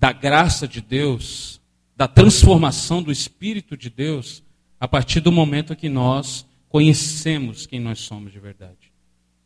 da 0.00 0.12
graça 0.12 0.66
de 0.66 0.80
Deus, 0.80 1.60
da 1.94 2.08
transformação 2.08 3.02
do 3.02 3.12
Espírito 3.12 3.76
de 3.76 3.90
Deus, 3.90 4.42
a 4.80 4.88
partir 4.88 5.20
do 5.20 5.30
momento 5.30 5.76
que 5.76 5.90
nós 5.90 6.46
conhecemos 6.70 7.66
quem 7.66 7.78
nós 7.78 7.98
somos 7.98 8.32
de 8.32 8.40
verdade. 8.40 8.90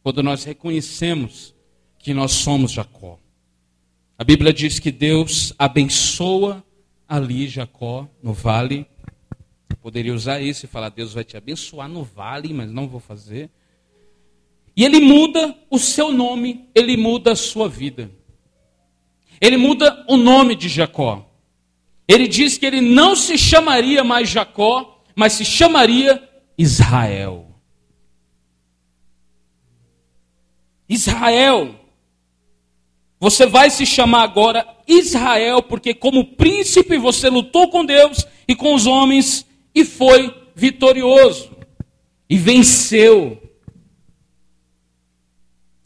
Quando 0.00 0.22
nós 0.22 0.44
reconhecemos 0.44 1.52
que 1.98 2.14
nós 2.14 2.30
somos 2.30 2.70
Jacó. 2.70 3.18
A 4.16 4.22
Bíblia 4.22 4.52
diz 4.52 4.78
que 4.78 4.92
Deus 4.92 5.52
abençoa 5.58 6.64
ali 7.08 7.48
Jacó, 7.48 8.08
no 8.22 8.32
vale. 8.32 8.86
Eu 9.68 9.76
poderia 9.78 10.14
usar 10.14 10.40
isso 10.40 10.66
e 10.66 10.68
falar: 10.68 10.90
Deus 10.90 11.14
vai 11.14 11.24
te 11.24 11.36
abençoar 11.36 11.88
no 11.88 12.04
vale, 12.04 12.54
mas 12.54 12.70
não 12.70 12.86
vou 12.86 13.00
fazer. 13.00 13.50
E 14.76 14.84
ele 14.84 15.00
muda 15.00 15.52
o 15.68 15.80
seu 15.80 16.12
nome, 16.12 16.68
ele 16.76 16.96
muda 16.96 17.32
a 17.32 17.36
sua 17.36 17.68
vida. 17.68 18.08
Ele 19.40 19.56
muda 19.56 20.04
o 20.08 20.16
nome 20.16 20.54
de 20.54 20.68
Jacó. 20.68 21.28
Ele 22.06 22.28
diz 22.28 22.58
que 22.58 22.66
ele 22.66 22.80
não 22.80 23.16
se 23.16 23.38
chamaria 23.38 24.04
mais 24.04 24.28
Jacó, 24.28 25.02
mas 25.14 25.34
se 25.34 25.44
chamaria 25.44 26.22
Israel. 26.56 27.46
Israel. 30.88 31.74
Você 33.18 33.46
vai 33.46 33.70
se 33.70 33.86
chamar 33.86 34.22
agora 34.22 34.66
Israel, 34.86 35.62
porque 35.62 35.94
como 35.94 36.36
príncipe 36.36 36.98
você 36.98 37.30
lutou 37.30 37.70
com 37.70 37.84
Deus 37.84 38.26
e 38.46 38.54
com 38.54 38.74
os 38.74 38.86
homens 38.86 39.46
e 39.74 39.84
foi 39.84 40.34
vitorioso 40.54 41.50
e 42.28 42.36
venceu. 42.36 43.40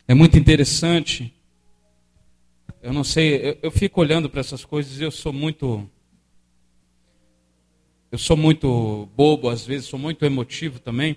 É 0.06 0.14
muito 0.14 0.36
interessante. 0.36 1.32
Eu 2.80 2.92
não 2.92 3.02
sei, 3.02 3.50
eu, 3.50 3.58
eu 3.62 3.70
fico 3.70 4.00
olhando 4.00 4.30
para 4.30 4.40
essas 4.40 4.64
coisas 4.64 5.00
e 5.00 5.04
eu 5.04 5.10
sou 5.10 5.32
muito. 5.32 5.88
Eu 8.10 8.18
sou 8.18 8.36
muito 8.36 9.08
bobo 9.14 9.48
às 9.48 9.66
vezes, 9.66 9.88
sou 9.88 9.98
muito 9.98 10.24
emotivo 10.24 10.78
também. 10.78 11.16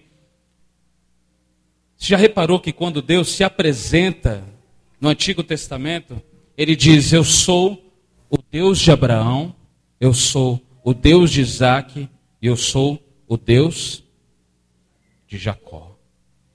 Você 1.95 2.07
já 2.07 2.17
reparou 2.17 2.59
que 2.59 2.73
quando 2.73 3.01
Deus 3.01 3.29
se 3.29 3.43
apresenta 3.43 4.43
no 4.99 5.07
Antigo 5.07 5.43
Testamento, 5.43 6.21
ele 6.57 6.75
diz: 6.75 7.13
Eu 7.13 7.23
sou 7.23 7.93
o 8.29 8.37
Deus 8.37 8.79
de 8.79 8.91
Abraão, 8.91 9.55
eu 9.99 10.13
sou 10.13 10.59
o 10.83 10.93
Deus 10.93 11.31
de 11.31 11.41
Isaac 11.41 12.09
e 12.41 12.47
eu 12.47 12.57
sou 12.57 12.99
o 13.27 13.37
Deus 13.37 14.03
de 15.27 15.37
Jacó. 15.37 15.95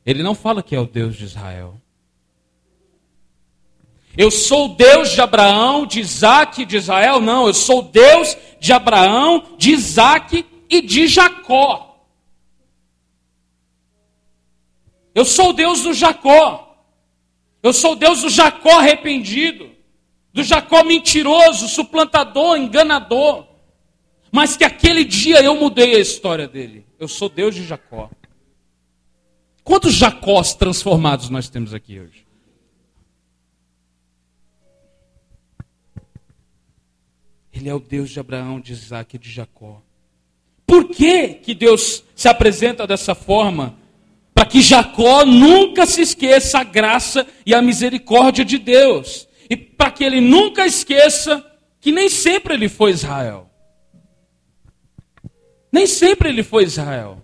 Ele 0.04 0.22
não 0.22 0.34
fala 0.34 0.62
que 0.62 0.74
é 0.74 0.80
o 0.80 0.86
Deus 0.86 1.16
de 1.16 1.24
Israel. 1.24 1.80
Eu 4.16 4.30
sou 4.30 4.70
Deus 4.70 5.10
de 5.10 5.20
Abraão, 5.20 5.86
de 5.86 6.00
Isaac 6.00 6.62
e 6.62 6.64
de 6.64 6.76
Israel? 6.76 7.20
Não, 7.20 7.46
eu 7.46 7.54
sou 7.54 7.82
Deus 7.82 8.36
de 8.58 8.72
Abraão, 8.72 9.44
de 9.58 9.72
Isaac 9.72 10.44
e 10.70 10.80
de 10.80 11.06
Jacó. 11.06 12.00
Eu 15.14 15.24
sou 15.24 15.52
Deus 15.52 15.82
do 15.82 15.92
Jacó. 15.92 16.62
Eu 17.62 17.72
sou 17.72 17.94
Deus 17.94 18.22
do 18.22 18.30
Jacó 18.30 18.78
arrependido, 18.78 19.70
do 20.32 20.42
Jacó 20.42 20.84
mentiroso, 20.84 21.68
suplantador, 21.68 22.56
enganador. 22.56 23.46
Mas 24.30 24.56
que 24.56 24.64
aquele 24.64 25.04
dia 25.04 25.42
eu 25.42 25.56
mudei 25.56 25.96
a 25.96 25.98
história 25.98 26.46
dele. 26.46 26.86
Eu 26.98 27.08
sou 27.08 27.28
Deus 27.28 27.54
de 27.54 27.64
Jacó. 27.64 28.10
Quantos 29.64 29.94
Jacós 29.94 30.54
transformados 30.54 31.28
nós 31.28 31.48
temos 31.48 31.74
aqui 31.74 31.98
hoje? 31.98 32.25
Ele 37.56 37.68
é 37.68 37.74
o 37.74 37.80
Deus 37.80 38.10
de 38.10 38.20
Abraão, 38.20 38.60
de 38.60 38.72
Isaac 38.72 39.16
e 39.16 39.18
de 39.18 39.30
Jacó. 39.30 39.82
Por 40.66 40.88
que, 40.88 41.28
que 41.28 41.54
Deus 41.54 42.04
se 42.14 42.28
apresenta 42.28 42.86
dessa 42.86 43.14
forma? 43.14 43.76
para 44.36 44.44
que 44.44 44.60
Jacó 44.60 45.24
nunca 45.24 45.86
se 45.86 46.02
esqueça 46.02 46.58
a 46.58 46.62
graça 46.62 47.26
e 47.46 47.54
a 47.54 47.62
misericórdia 47.62 48.44
de 48.44 48.58
Deus, 48.58 49.26
e 49.48 49.56
para 49.56 49.90
que 49.90 50.04
ele 50.04 50.20
nunca 50.20 50.66
esqueça 50.66 51.42
que 51.80 51.90
nem 51.90 52.10
sempre 52.10 52.52
ele 52.52 52.68
foi 52.68 52.90
Israel. 52.90 53.48
Nem 55.72 55.86
sempre 55.86 56.28
ele 56.28 56.42
foi 56.42 56.64
Israel. 56.64 57.22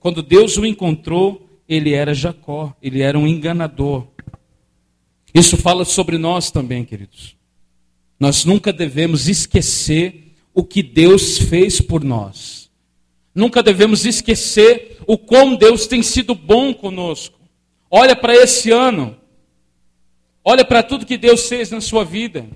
Quando 0.00 0.24
Deus 0.24 0.56
o 0.56 0.66
encontrou, 0.66 1.48
ele 1.68 1.92
era 1.92 2.12
Jacó, 2.12 2.74
ele 2.82 3.00
era 3.00 3.16
um 3.16 3.28
enganador. 3.28 4.08
Isso 5.32 5.56
fala 5.56 5.84
sobre 5.84 6.18
nós 6.18 6.50
também, 6.50 6.84
queridos. 6.84 7.36
Nós 8.22 8.44
nunca 8.44 8.72
devemos 8.72 9.26
esquecer 9.26 10.36
o 10.54 10.62
que 10.62 10.80
Deus 10.80 11.38
fez 11.38 11.80
por 11.80 12.04
nós. 12.04 12.70
Nunca 13.34 13.64
devemos 13.64 14.06
esquecer 14.06 15.00
o 15.08 15.18
quão 15.18 15.56
Deus 15.56 15.88
tem 15.88 16.04
sido 16.04 16.32
bom 16.32 16.72
conosco. 16.72 17.36
Olha 17.90 18.14
para 18.14 18.32
esse 18.32 18.70
ano. 18.70 19.18
Olha 20.44 20.64
para 20.64 20.84
tudo 20.84 21.04
que 21.04 21.18
Deus 21.18 21.48
fez 21.48 21.68
na 21.72 21.80
sua 21.80 22.04
vida. 22.04 22.48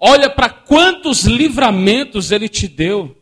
Olha 0.00 0.30
para 0.30 0.48
quantos 0.48 1.24
livramentos 1.24 2.32
Ele 2.32 2.48
te 2.48 2.66
deu. 2.66 3.14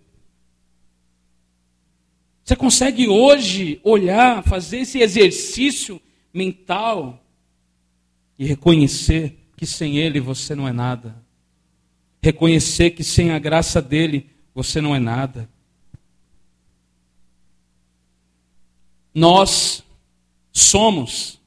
Você 2.45 2.55
consegue 2.55 3.09
hoje 3.09 3.81
olhar, 3.83 4.45
fazer 4.45 4.83
esse 4.83 5.01
exercício 5.01 6.01
mental 6.33 7.21
e 8.39 8.47
reconhecer 8.47 9.40
que 9.61 9.67
sem 9.67 9.99
Ele 9.99 10.21
você 10.21 10.55
não 10.55 10.67
é 10.67 10.73
nada. 10.73 11.15
Reconhecer 12.23 12.93
que 12.93 13.05
sem 13.05 13.31
a 13.31 13.39
graça 13.39 13.83
dele 13.83 14.31
você 14.55 14.81
não 14.81 14.97
é 14.97 14.99
nada. 14.99 15.51
Nós 19.15 19.85
somos 20.51 21.39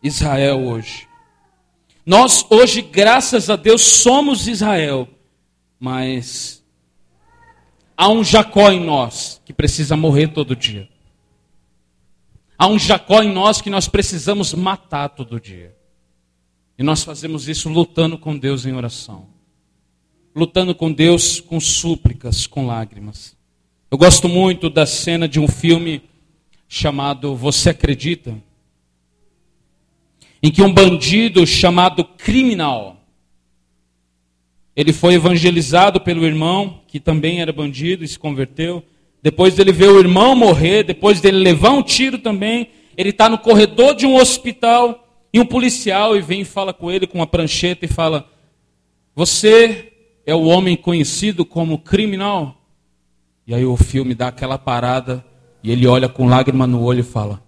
Israel 0.00 0.68
hoje. 0.68 1.08
Nós 2.06 2.46
hoje, 2.48 2.80
graças 2.80 3.50
a 3.50 3.56
Deus, 3.56 3.82
somos 3.82 4.46
Israel. 4.46 5.08
Mas 5.80 6.64
há 7.96 8.08
um 8.08 8.22
Jacó 8.22 8.70
em 8.70 8.84
nós 8.84 9.42
que 9.44 9.52
precisa 9.52 9.96
morrer 9.96 10.28
todo 10.28 10.54
dia. 10.54 10.88
Há 12.56 12.68
um 12.68 12.78
Jacó 12.78 13.20
em 13.20 13.32
nós 13.32 13.60
que 13.60 13.68
nós 13.68 13.88
precisamos 13.88 14.54
matar 14.54 15.08
todo 15.08 15.40
dia. 15.40 15.76
E 16.78 16.82
nós 16.82 17.02
fazemos 17.02 17.48
isso 17.48 17.68
lutando 17.68 18.16
com 18.16 18.38
Deus 18.38 18.64
em 18.64 18.72
oração. 18.72 19.26
Lutando 20.34 20.74
com 20.74 20.92
Deus 20.92 21.40
com 21.40 21.58
súplicas, 21.58 22.46
com 22.46 22.66
lágrimas. 22.66 23.36
Eu 23.90 23.98
gosto 23.98 24.28
muito 24.28 24.70
da 24.70 24.86
cena 24.86 25.26
de 25.26 25.40
um 25.40 25.48
filme 25.48 26.02
chamado 26.68 27.34
Você 27.34 27.70
Acredita? 27.70 28.36
em 30.42 30.50
que 30.50 30.62
um 30.62 30.72
bandido 30.72 31.46
chamado 31.46 32.04
criminal 32.04 32.96
ele 34.74 34.92
foi 34.92 35.14
evangelizado 35.14 36.00
pelo 36.00 36.24
irmão, 36.24 36.82
que 36.86 37.00
também 37.00 37.40
era 37.40 37.52
bandido 37.52 38.04
e 38.04 38.08
se 38.08 38.16
converteu. 38.16 38.80
Depois 39.20 39.56
dele 39.56 39.72
ver 39.72 39.88
o 39.88 39.98
irmão 39.98 40.36
morrer, 40.36 40.84
depois 40.84 41.20
dele 41.20 41.38
levar 41.38 41.70
um 41.70 41.82
tiro 41.82 42.16
também, 42.16 42.68
ele 42.96 43.08
está 43.08 43.28
no 43.28 43.38
corredor 43.38 43.96
de 43.96 44.06
um 44.06 44.14
hospital 44.14 45.07
e 45.32 45.40
um 45.40 45.46
policial 45.46 46.16
e 46.16 46.20
vem 46.20 46.40
e 46.40 46.44
fala 46.44 46.72
com 46.72 46.90
ele 46.90 47.06
com 47.06 47.18
uma 47.18 47.26
prancheta 47.26 47.84
e 47.84 47.88
fala: 47.88 48.28
Você 49.14 49.92
é 50.24 50.34
o 50.34 50.44
homem 50.44 50.76
conhecido 50.76 51.44
como 51.44 51.78
criminal? 51.78 52.56
E 53.46 53.54
aí 53.54 53.64
o 53.64 53.76
filme 53.76 54.14
dá 54.14 54.28
aquela 54.28 54.58
parada 54.58 55.24
e 55.62 55.70
ele 55.70 55.86
olha 55.86 56.08
com 56.08 56.28
lágrima 56.28 56.66
no 56.66 56.82
olho 56.82 57.00
e 57.00 57.04
fala: 57.04 57.42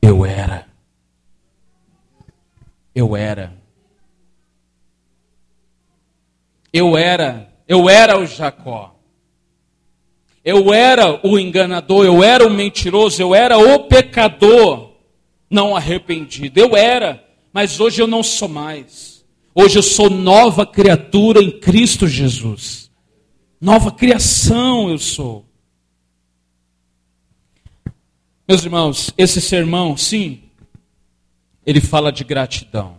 Eu 0.00 0.24
era. 0.24 0.66
Eu 2.94 3.16
era. 3.16 3.52
Eu 6.72 6.96
era, 6.96 7.52
eu 7.68 7.88
era 7.88 8.18
o 8.18 8.26
Jacó. 8.26 8.94
Eu 10.44 10.74
era 10.74 11.26
o 11.26 11.38
enganador, 11.38 12.04
eu 12.04 12.22
era 12.22 12.46
o 12.46 12.50
mentiroso, 12.50 13.22
eu 13.22 13.34
era 13.34 13.56
o 13.56 13.84
pecador 13.84 14.92
não 15.48 15.74
arrependido. 15.74 16.58
Eu 16.58 16.76
era, 16.76 17.23
mas 17.54 17.78
hoje 17.78 18.02
eu 18.02 18.08
não 18.08 18.20
sou 18.20 18.48
mais. 18.48 19.24
Hoje 19.54 19.78
eu 19.78 19.82
sou 19.82 20.10
nova 20.10 20.66
criatura 20.66 21.40
em 21.40 21.52
Cristo 21.52 22.08
Jesus. 22.08 22.90
Nova 23.60 23.92
criação 23.92 24.90
eu 24.90 24.98
sou. 24.98 25.46
Meus 28.46 28.64
irmãos, 28.64 29.14
esse 29.16 29.40
sermão, 29.40 29.96
sim, 29.96 30.42
ele 31.64 31.80
fala 31.80 32.10
de 32.10 32.24
gratidão, 32.24 32.98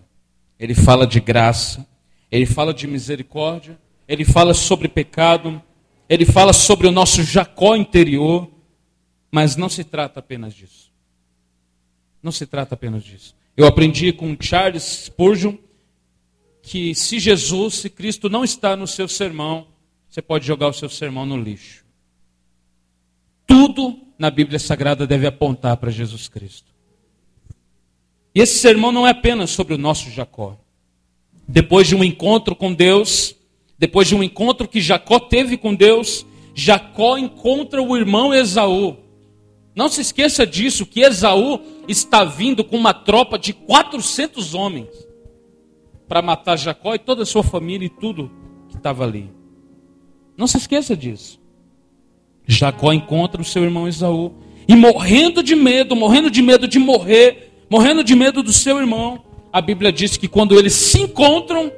ele 0.58 0.74
fala 0.74 1.06
de 1.06 1.20
graça, 1.20 1.86
ele 2.32 2.46
fala 2.46 2.74
de 2.74 2.88
misericórdia, 2.88 3.78
ele 4.08 4.24
fala 4.24 4.54
sobre 4.54 4.88
pecado, 4.88 5.62
ele 6.08 6.26
fala 6.26 6.54
sobre 6.54 6.88
o 6.88 6.92
nosso 6.92 7.22
Jacó 7.24 7.76
interior, 7.76 8.50
mas 9.30 9.58
não 9.58 9.68
se 9.68 9.84
trata 9.84 10.22
apenas 10.22 10.54
disso. 10.54 10.90
Não 12.24 12.32
se 12.32 12.46
trata 12.48 12.74
apenas 12.74 13.04
disso. 13.04 13.36
Eu 13.58 13.66
aprendi 13.66 14.12
com 14.12 14.36
Charles 14.40 14.84
Spurgeon 15.06 15.56
que 16.62 16.94
se 16.96 17.20
Jesus, 17.20 17.76
se 17.76 17.90
Cristo 17.90 18.30
não 18.30 18.44
está 18.44 18.76
no 18.76 18.88
seu 18.88 19.08
sermão, 19.08 19.68
você 20.10 20.22
pode 20.22 20.46
jogar 20.46 20.68
o 20.68 20.74
seu 20.74 20.90
sermão 20.90 21.26
no 21.26 21.38
lixo. 21.38 21.86
Tudo 23.46 24.00
na 24.18 24.32
Bíblia 24.32 24.60
Sagrada 24.60 25.06
deve 25.06 25.28
apontar 25.28 25.78
para 25.78 25.92
Jesus 25.92 26.28
Cristo. 26.28 26.74
E 28.34 28.42
esse 28.42 28.58
sermão 28.58 28.92
não 28.92 29.08
é 29.08 29.12
apenas 29.12 29.52
sobre 29.52 29.74
o 29.74 29.78
nosso 29.78 30.10
Jacó. 30.10 30.58
Depois 31.48 31.88
de 31.88 31.96
um 31.96 32.04
encontro 32.04 32.56
com 32.56 32.74
Deus, 32.74 33.36
depois 33.78 34.08
de 34.08 34.16
um 34.16 34.24
encontro 34.24 34.68
que 34.68 34.82
Jacó 34.82 35.20
teve 35.20 35.58
com 35.58 35.74
Deus, 35.74 36.26
Jacó 36.54 37.18
encontra 37.18 37.82
o 37.82 37.96
irmão 37.96 38.34
Esaú. 38.34 38.98
Não 39.76 39.90
se 39.90 40.00
esqueça 40.02 40.48
disso, 40.48 40.86
que 40.86 41.02
Esaú 41.02 41.60
está 41.88 42.24
vindo 42.24 42.64
com 42.64 42.78
uma 42.78 42.94
tropa 42.94 43.38
de 43.38 43.52
400 43.52 44.54
homens 44.54 44.90
para 46.08 46.22
matar 46.22 46.56
Jacó 46.56 46.96
e 46.96 47.00
toda 47.00 47.24
a 47.24 47.26
sua 47.26 47.44
família 47.44 47.86
e 47.86 47.90
tudo 47.90 48.32
que 48.70 48.78
estava 48.78 49.04
ali. 49.04 49.30
Não 50.38 50.48
se 50.48 50.58
esqueça 50.58 50.96
disso. 50.96 51.42
Jacó 52.48 52.94
encontra 52.94 53.42
o 53.42 53.46
seu 53.46 53.64
irmão 53.64 53.88
Esaú 53.88 54.34
e 54.68 54.76
morrendo 54.76 55.44
de 55.44 55.56
medo, 55.56 55.96
morrendo 55.96 56.32
de 56.32 56.42
medo 56.42 56.68
de 56.68 56.80
morrer, 56.80 57.52
morrendo 57.70 58.04
de 58.04 58.16
medo 58.16 58.42
do 58.42 58.54
seu 58.54 58.78
irmão, 58.78 59.24
a 59.52 59.62
Bíblia 59.62 59.92
diz 59.92 60.18
que 60.18 60.28
quando 60.28 60.58
eles 60.58 60.74
se 60.74 61.02
encontram, 61.02 61.72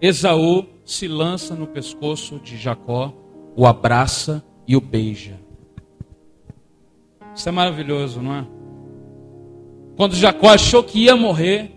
Esaú 0.00 0.66
se 0.84 1.08
lança 1.08 1.54
no 1.54 1.66
pescoço 1.66 2.38
de 2.38 2.56
Jacó, 2.56 3.12
o 3.56 3.66
abraça 3.66 4.44
e 4.66 4.76
o 4.76 4.80
beija. 4.80 5.43
Isso 7.34 7.48
é 7.48 7.52
maravilhoso, 7.52 8.22
não 8.22 8.34
é? 8.34 8.46
Quando 9.96 10.16
Jacó 10.16 10.48
achou 10.48 10.82
que 10.82 11.04
ia 11.04 11.16
morrer, 11.16 11.72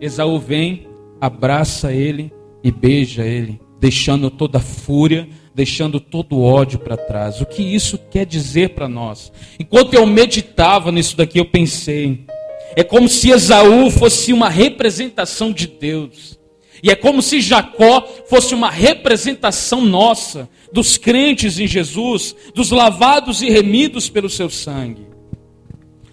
Esaú 0.00 0.38
vem, 0.38 0.86
abraça 1.20 1.92
ele 1.92 2.32
e 2.62 2.70
beija 2.70 3.24
ele, 3.24 3.60
deixando 3.80 4.30
toda 4.30 4.58
a 4.58 4.60
fúria, 4.60 5.28
deixando 5.54 5.98
todo 6.00 6.36
o 6.36 6.42
ódio 6.42 6.78
para 6.78 6.96
trás. 6.96 7.40
O 7.40 7.46
que 7.46 7.62
isso 7.62 7.98
quer 8.10 8.26
dizer 8.26 8.70
para 8.70 8.88
nós? 8.88 9.32
Enquanto 9.58 9.94
eu 9.94 10.06
meditava 10.06 10.92
nisso 10.92 11.16
daqui, 11.16 11.38
eu 11.38 11.46
pensei, 11.46 12.26
é 12.74 12.82
como 12.84 13.08
se 13.08 13.30
Esaú 13.30 13.90
fosse 13.90 14.32
uma 14.32 14.48
representação 14.48 15.52
de 15.52 15.66
Deus. 15.66 16.35
E 16.82 16.90
é 16.90 16.94
como 16.94 17.22
se 17.22 17.40
Jacó 17.40 18.06
fosse 18.28 18.54
uma 18.54 18.70
representação 18.70 19.80
nossa, 19.80 20.48
dos 20.72 20.96
crentes 20.96 21.58
em 21.58 21.66
Jesus, 21.66 22.34
dos 22.54 22.70
lavados 22.70 23.42
e 23.42 23.48
remidos 23.48 24.08
pelo 24.08 24.28
seu 24.28 24.50
sangue. 24.50 25.06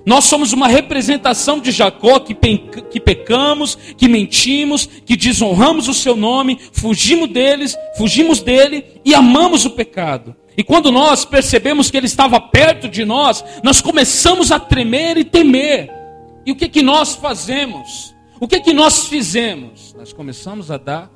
Nós 0.05 0.25
somos 0.25 0.51
uma 0.51 0.67
representação 0.67 1.59
de 1.59 1.71
Jacó 1.71 2.19
que, 2.19 2.35
que 2.35 2.99
pecamos, 2.99 3.77
que 3.97 4.09
mentimos, 4.09 4.85
que 4.85 5.15
desonramos 5.15 5.87
o 5.87 5.93
seu 5.93 6.15
nome, 6.15 6.59
fugimos 6.73 7.29
deles, 7.29 7.77
fugimos 7.97 8.41
dele 8.41 8.83
e 9.05 9.15
amamos 9.15 9.65
o 9.65 9.69
pecado. 9.69 10.35
E 10.57 10.63
quando 10.63 10.91
nós 10.91 11.25
percebemos 11.25 11.89
que 11.89 11.97
ele 11.97 12.05
estava 12.05 12.39
perto 12.39 12.87
de 12.89 13.05
nós, 13.05 13.43
nós 13.63 13.81
começamos 13.81 14.51
a 14.51 14.59
tremer 14.59 15.17
e 15.17 15.23
temer. 15.23 15.89
E 16.45 16.51
o 16.51 16.55
que, 16.55 16.67
que 16.67 16.83
nós 16.83 17.15
fazemos? 17.15 18.12
O 18.39 18.47
que, 18.47 18.59
que 18.59 18.73
nós 18.73 19.07
fizemos? 19.07 19.93
Nós 19.97 20.11
começamos 20.11 20.71
a 20.71 20.77
dar 20.77 21.11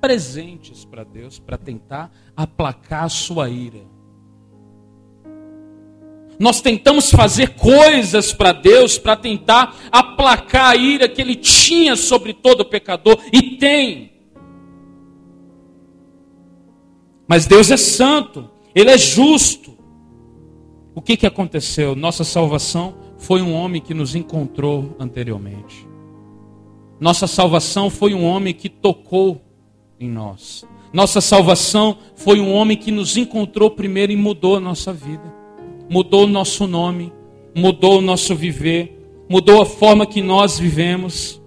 presentes 0.00 0.84
para 0.84 1.02
Deus 1.02 1.38
para 1.38 1.56
tentar 1.56 2.12
aplacar 2.36 3.04
a 3.04 3.08
sua 3.08 3.48
ira. 3.48 3.80
Nós 6.38 6.60
tentamos 6.60 7.10
fazer 7.10 7.54
coisas 7.54 8.32
para 8.32 8.52
Deus 8.52 8.98
para 8.98 9.16
tentar 9.16 9.76
aplacar 9.90 10.72
a 10.72 10.76
ira 10.76 11.08
que 11.08 11.20
Ele 11.22 11.36
tinha 11.36 11.96
sobre 11.96 12.32
todo 12.32 12.64
pecador 12.64 13.18
e 13.32 13.56
tem. 13.56 14.12
Mas 17.26 17.46
Deus 17.46 17.70
é 17.70 17.76
santo, 17.76 18.50
Ele 18.74 18.90
é 18.90 18.98
justo. 18.98 19.74
O 20.94 21.00
que, 21.00 21.16
que 21.16 21.26
aconteceu? 21.26 21.96
Nossa 21.96 22.24
salvação 22.24 22.94
foi 23.16 23.40
um 23.40 23.54
homem 23.54 23.80
que 23.80 23.94
nos 23.94 24.14
encontrou 24.14 24.94
anteriormente. 24.98 25.93
Nossa 27.00 27.26
salvação 27.26 27.90
foi 27.90 28.14
um 28.14 28.24
homem 28.24 28.54
que 28.54 28.68
tocou 28.68 29.40
em 29.98 30.08
nós. 30.08 30.64
Nossa 30.92 31.20
salvação 31.20 31.98
foi 32.14 32.38
um 32.38 32.52
homem 32.52 32.76
que 32.76 32.92
nos 32.92 33.16
encontrou 33.16 33.70
primeiro 33.70 34.12
e 34.12 34.16
mudou 34.16 34.56
a 34.56 34.60
nossa 34.60 34.92
vida. 34.92 35.34
Mudou 35.90 36.24
o 36.24 36.28
nosso 36.28 36.66
nome, 36.66 37.12
mudou 37.54 37.98
o 37.98 38.00
nosso 38.00 38.34
viver, 38.34 39.04
mudou 39.28 39.60
a 39.60 39.66
forma 39.66 40.06
que 40.06 40.22
nós 40.22 40.58
vivemos. 40.58 41.42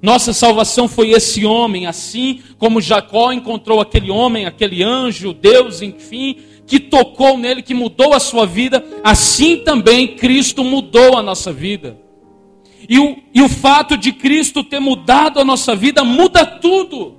Nossa 0.00 0.32
salvação 0.32 0.86
foi 0.86 1.10
esse 1.10 1.44
homem, 1.44 1.86
assim 1.86 2.40
como 2.58 2.80
Jacó 2.80 3.32
encontrou 3.32 3.80
aquele 3.80 4.10
homem, 4.10 4.46
aquele 4.46 4.84
anjo, 4.84 5.32
Deus, 5.32 5.82
enfim, 5.82 6.36
que 6.64 6.78
tocou 6.78 7.36
nele, 7.36 7.62
que 7.62 7.74
mudou 7.74 8.14
a 8.14 8.20
sua 8.20 8.46
vida, 8.46 8.84
assim 9.02 9.56
também 9.56 10.14
Cristo 10.14 10.62
mudou 10.62 11.16
a 11.16 11.22
nossa 11.22 11.52
vida. 11.52 11.98
E 12.88 12.98
o, 12.98 13.18
e 13.34 13.42
o 13.42 13.48
fato 13.48 13.98
de 13.98 14.12
Cristo 14.12 14.64
ter 14.64 14.80
mudado 14.80 15.38
a 15.38 15.44
nossa 15.44 15.76
vida 15.76 16.02
muda 16.02 16.46
tudo. 16.46 17.16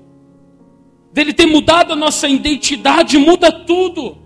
Dele 1.14 1.32
ter 1.32 1.46
mudado 1.46 1.94
a 1.94 1.96
nossa 1.96 2.28
identidade 2.28 3.18
muda 3.20 3.52
tudo. 3.52 4.18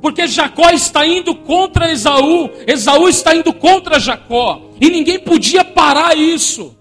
Porque 0.00 0.28
Jacó 0.28 0.70
está 0.70 1.04
indo 1.04 1.34
contra 1.34 1.90
Esaú, 1.90 2.50
Esaú 2.64 3.08
está 3.08 3.34
indo 3.34 3.52
contra 3.52 3.98
Jacó, 3.98 4.62
e 4.80 4.88
ninguém 4.88 5.18
podia 5.18 5.64
parar 5.64 6.16
isso. 6.16 6.76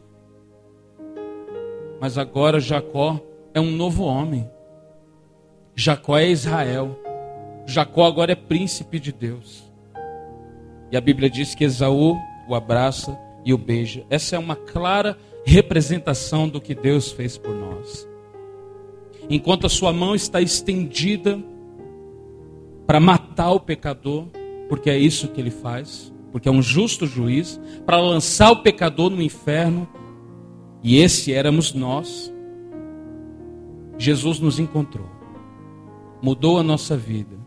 Mas 1.99 2.19
agora 2.19 2.59
Jacó 2.59 3.19
é 3.51 3.59
um 3.59 3.71
novo 3.71 4.03
homem. 4.03 4.47
Jacó 5.73 6.17
é 6.17 6.29
Israel. 6.29 6.99
Jacó 7.65 8.05
agora 8.05 8.33
é 8.33 8.35
príncipe 8.35 8.99
de 8.99 9.11
Deus. 9.11 9.63
E 10.91 10.97
a 10.97 11.01
Bíblia 11.01 11.29
diz 11.29 11.55
que 11.55 11.63
Esaú 11.63 12.15
o 12.47 12.53
abraça 12.53 13.24
e 13.45 13.53
o 13.53 13.57
beija. 13.57 14.03
Essa 14.09 14.35
é 14.35 14.39
uma 14.39 14.55
clara 14.55 15.17
representação 15.45 16.49
do 16.49 16.59
que 16.59 16.73
Deus 16.73 17.11
fez 17.11 17.37
por 17.37 17.53
nós. 17.55 18.07
Enquanto 19.29 19.67
a 19.67 19.69
sua 19.69 19.93
mão 19.93 20.15
está 20.15 20.41
estendida 20.41 21.39
para 22.85 22.99
matar 22.99 23.51
o 23.51 23.59
pecador, 23.59 24.25
porque 24.67 24.89
é 24.89 24.97
isso 24.97 25.27
que 25.27 25.39
ele 25.39 25.51
faz, 25.51 26.13
porque 26.31 26.49
é 26.49 26.51
um 26.51 26.61
justo 26.61 27.05
juiz, 27.05 27.59
para 27.85 27.99
lançar 27.99 28.51
o 28.51 28.61
pecador 28.61 29.09
no 29.09 29.21
inferno, 29.21 29.87
e 30.83 30.97
esse 30.97 31.33
éramos 31.33 31.73
nós. 31.73 32.33
Jesus 33.97 34.39
nos 34.39 34.59
encontrou, 34.59 35.09
mudou 36.21 36.59
a 36.59 36.63
nossa 36.63 36.97
vida, 36.97 37.37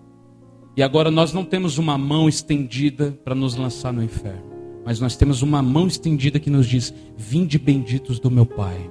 e 0.76 0.82
agora 0.82 1.10
nós 1.10 1.32
não 1.32 1.44
temos 1.44 1.76
uma 1.76 1.98
mão 1.98 2.28
estendida 2.28 3.18
para 3.24 3.34
nos 3.34 3.54
lançar 3.56 3.92
no 3.92 4.02
inferno, 4.02 4.47
mas 4.88 5.00
nós 5.00 5.16
temos 5.16 5.42
uma 5.42 5.60
mão 5.60 5.86
estendida 5.86 6.40
que 6.40 6.48
nos 6.48 6.66
diz: 6.66 6.94
Vinde 7.14 7.58
benditos 7.58 8.18
do 8.18 8.30
meu 8.30 8.46
Pai. 8.46 8.90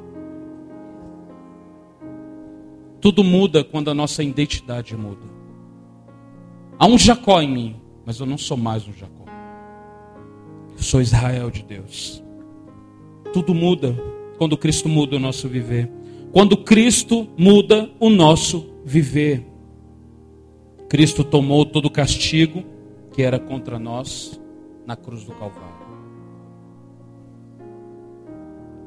Tudo 3.01 3.23
muda 3.23 3.63
quando 3.63 3.89
a 3.89 3.95
nossa 3.95 4.21
identidade 4.21 4.95
muda. 4.95 5.25
Há 6.77 6.85
um 6.85 6.99
Jacó 6.99 7.41
em 7.41 7.51
mim, 7.51 7.75
mas 8.05 8.19
eu 8.19 8.27
não 8.27 8.37
sou 8.37 8.55
mais 8.55 8.87
um 8.87 8.93
Jacó. 8.93 9.25
Eu 10.73 10.83
sou 10.83 11.01
Israel 11.01 11.49
de 11.49 11.63
Deus. 11.63 12.23
Tudo 13.33 13.55
muda 13.55 13.99
quando 14.37 14.55
Cristo 14.55 14.87
muda 14.87 15.15
o 15.15 15.19
nosso 15.19 15.49
viver. 15.49 15.89
Quando 16.31 16.57
Cristo 16.57 17.27
muda 17.35 17.89
o 17.99 18.11
nosso 18.11 18.69
viver. 18.85 19.47
Cristo 20.87 21.23
tomou 21.23 21.65
todo 21.65 21.85
o 21.85 21.91
castigo 21.91 22.63
que 23.13 23.23
era 23.23 23.39
contra 23.39 23.79
nós 23.79 24.39
na 24.85 24.95
cruz 24.95 25.23
do 25.23 25.31
Calvário. 25.31 25.76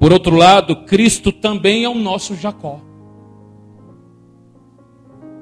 Por 0.01 0.15
outro 0.15 0.35
lado, 0.35 0.75
Cristo 0.87 1.31
também 1.31 1.85
é 1.85 1.89
o 1.89 1.95
nosso 1.95 2.35
Jacó. 2.35 2.81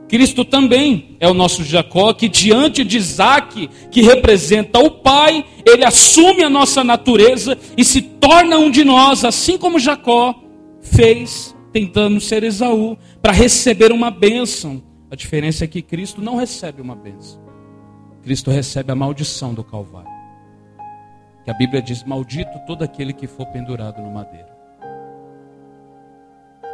Cristo 0.08 0.44
também 0.44 1.16
é 1.20 1.28
o 1.28 1.34
nosso 1.34 1.62
Jacó, 1.62 2.12
que 2.12 2.28
diante 2.28 2.82
de 2.82 2.96
Isaac, 2.96 3.68
que 3.88 4.02
representa 4.02 4.80
o 4.80 4.90
Pai, 4.90 5.44
ele 5.64 5.84
assume 5.84 6.42
a 6.42 6.50
nossa 6.50 6.82
natureza 6.82 7.56
e 7.76 7.84
se 7.84 8.02
torna 8.02 8.58
um 8.58 8.68
de 8.68 8.82
nós, 8.84 9.24
assim 9.24 9.56
como 9.56 9.78
Jacó 9.78 10.34
fez, 10.80 11.54
tentando 11.72 12.20
ser 12.20 12.42
Esaú, 12.42 12.98
para 13.22 13.32
receber 13.32 13.92
uma 13.92 14.10
bênção. 14.10 14.82
A 15.08 15.14
diferença 15.14 15.64
é 15.64 15.68
que 15.68 15.82
Cristo 15.82 16.20
não 16.20 16.34
recebe 16.34 16.82
uma 16.82 16.96
bênção, 16.96 17.40
Cristo 18.22 18.50
recebe 18.50 18.90
a 18.90 18.94
maldição 18.96 19.54
do 19.54 19.62
Calvário 19.62 20.07
que 21.48 21.50
a 21.50 21.54
Bíblia 21.54 21.80
diz: 21.80 22.04
Maldito 22.04 22.58
todo 22.66 22.82
aquele 22.82 23.10
que 23.10 23.26
for 23.26 23.46
pendurado 23.46 24.02
no 24.02 24.10
madeiro. 24.10 24.48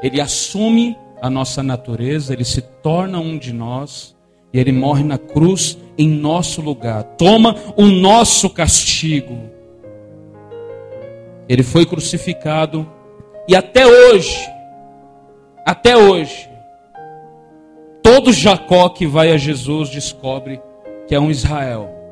Ele 0.02 0.20
assume 0.20 0.98
a 1.22 1.30
nossa 1.30 1.62
natureza, 1.62 2.32
ele 2.32 2.44
se 2.44 2.60
torna 2.60 3.20
um 3.20 3.38
de 3.38 3.52
nós 3.52 4.16
e 4.52 4.58
ele 4.58 4.72
morre 4.72 5.04
na 5.04 5.16
cruz 5.16 5.78
em 5.96 6.08
nosso 6.08 6.60
lugar, 6.60 7.04
toma 7.04 7.54
o 7.76 7.86
nosso 7.86 8.50
castigo. 8.50 9.38
Ele 11.48 11.62
foi 11.62 11.86
crucificado 11.86 12.90
e 13.46 13.54
até 13.54 13.86
hoje, 13.86 14.50
até 15.64 15.96
hoje, 15.96 16.50
todo 18.02 18.32
Jacó 18.32 18.88
que 18.88 19.06
vai 19.06 19.30
a 19.30 19.36
Jesus 19.36 19.88
descobre 19.88 20.60
que 21.06 21.14
é 21.14 21.20
um 21.20 21.30
Israel 21.30 22.03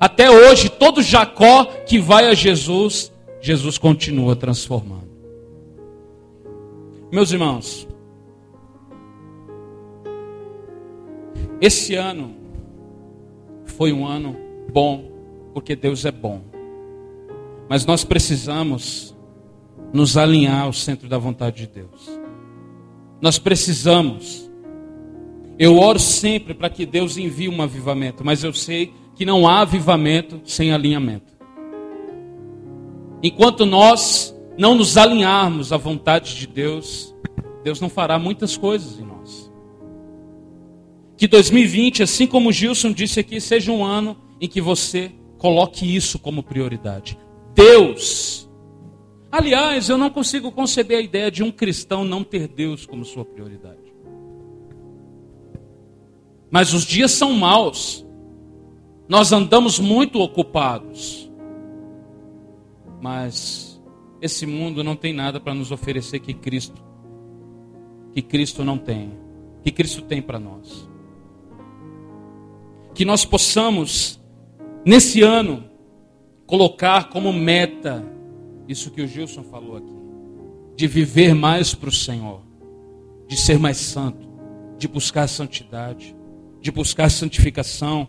até 0.00 0.30
hoje, 0.30 0.68
todo 0.68 1.02
Jacó 1.02 1.64
que 1.86 1.98
vai 1.98 2.28
a 2.28 2.34
Jesus, 2.34 3.12
Jesus 3.40 3.78
continua 3.78 4.36
transformando. 4.36 5.06
Meus 7.10 7.32
irmãos, 7.32 7.86
esse 11.60 11.94
ano 11.94 12.34
foi 13.64 13.92
um 13.92 14.06
ano 14.06 14.36
bom, 14.72 15.10
porque 15.54 15.74
Deus 15.74 16.04
é 16.04 16.10
bom. 16.10 16.42
Mas 17.68 17.86
nós 17.86 18.04
precisamos 18.04 19.16
nos 19.92 20.16
alinhar 20.16 20.64
ao 20.64 20.72
centro 20.72 21.08
da 21.08 21.18
vontade 21.18 21.66
de 21.66 21.66
Deus. 21.68 22.20
Nós 23.20 23.38
precisamos. 23.38 24.50
Eu 25.58 25.78
oro 25.78 25.98
sempre 25.98 26.52
para 26.52 26.68
que 26.68 26.84
Deus 26.84 27.16
envie 27.16 27.48
um 27.48 27.62
avivamento, 27.62 28.22
mas 28.22 28.44
eu 28.44 28.52
sei 28.52 28.92
que 29.16 29.24
não 29.24 29.48
há 29.48 29.62
avivamento 29.62 30.40
sem 30.44 30.72
alinhamento. 30.72 31.34
Enquanto 33.22 33.66
nós 33.66 34.36
não 34.56 34.74
nos 34.74 34.96
alinharmos 34.96 35.72
à 35.72 35.76
vontade 35.76 36.36
de 36.36 36.46
Deus, 36.46 37.14
Deus 37.64 37.80
não 37.80 37.88
fará 37.88 38.18
muitas 38.18 38.56
coisas 38.56 39.00
em 39.00 39.04
nós. 39.04 39.50
Que 41.16 41.26
2020, 41.26 42.02
assim 42.02 42.26
como 42.26 42.52
Gilson 42.52 42.92
disse 42.92 43.18
aqui, 43.18 43.40
seja 43.40 43.72
um 43.72 43.82
ano 43.82 44.16
em 44.38 44.46
que 44.46 44.60
você 44.60 45.10
coloque 45.38 45.96
isso 45.96 46.18
como 46.18 46.42
prioridade. 46.42 47.18
Deus. 47.54 48.48
Aliás, 49.32 49.88
eu 49.88 49.96
não 49.96 50.10
consigo 50.10 50.52
conceber 50.52 50.98
a 50.98 51.02
ideia 51.02 51.30
de 51.30 51.42
um 51.42 51.50
cristão 51.50 52.04
não 52.04 52.22
ter 52.22 52.46
Deus 52.46 52.84
como 52.84 53.04
sua 53.04 53.24
prioridade. 53.24 53.86
Mas 56.50 56.72
os 56.72 56.84
dias 56.84 57.10
são 57.12 57.32
maus. 57.32 58.05
Nós 59.08 59.32
andamos 59.32 59.78
muito 59.78 60.20
ocupados. 60.20 61.30
Mas 63.00 63.80
esse 64.20 64.46
mundo 64.46 64.82
não 64.82 64.96
tem 64.96 65.12
nada 65.12 65.38
para 65.38 65.54
nos 65.54 65.70
oferecer 65.70 66.20
que 66.20 66.34
Cristo 66.34 66.86
que 68.16 68.22
Cristo 68.22 68.64
não 68.64 68.78
tem, 68.78 69.12
que 69.62 69.70
Cristo 69.70 70.00
tem 70.00 70.22
para 70.22 70.38
nós. 70.38 70.88
Que 72.94 73.04
nós 73.04 73.26
possamos 73.26 74.18
nesse 74.86 75.20
ano 75.20 75.64
colocar 76.46 77.10
como 77.10 77.30
meta 77.30 78.02
isso 78.66 78.90
que 78.90 79.02
o 79.02 79.06
Gilson 79.06 79.42
falou 79.42 79.76
aqui, 79.76 79.92
de 80.74 80.86
viver 80.86 81.34
mais 81.34 81.74
para 81.74 81.90
o 81.90 81.92
Senhor, 81.92 82.40
de 83.28 83.36
ser 83.36 83.58
mais 83.58 83.76
santo, 83.76 84.26
de 84.78 84.88
buscar 84.88 85.28
santidade, 85.28 86.16
de 86.58 86.70
buscar 86.72 87.10
santificação 87.10 88.08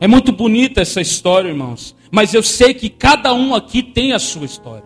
é 0.00 0.06
muito 0.06 0.32
bonita 0.32 0.80
essa 0.80 1.00
história, 1.00 1.48
irmãos. 1.48 1.94
Mas 2.10 2.34
eu 2.34 2.42
sei 2.42 2.74
que 2.74 2.88
cada 2.88 3.32
um 3.32 3.54
aqui 3.54 3.82
tem 3.82 4.12
a 4.12 4.18
sua 4.18 4.44
história. 4.44 4.84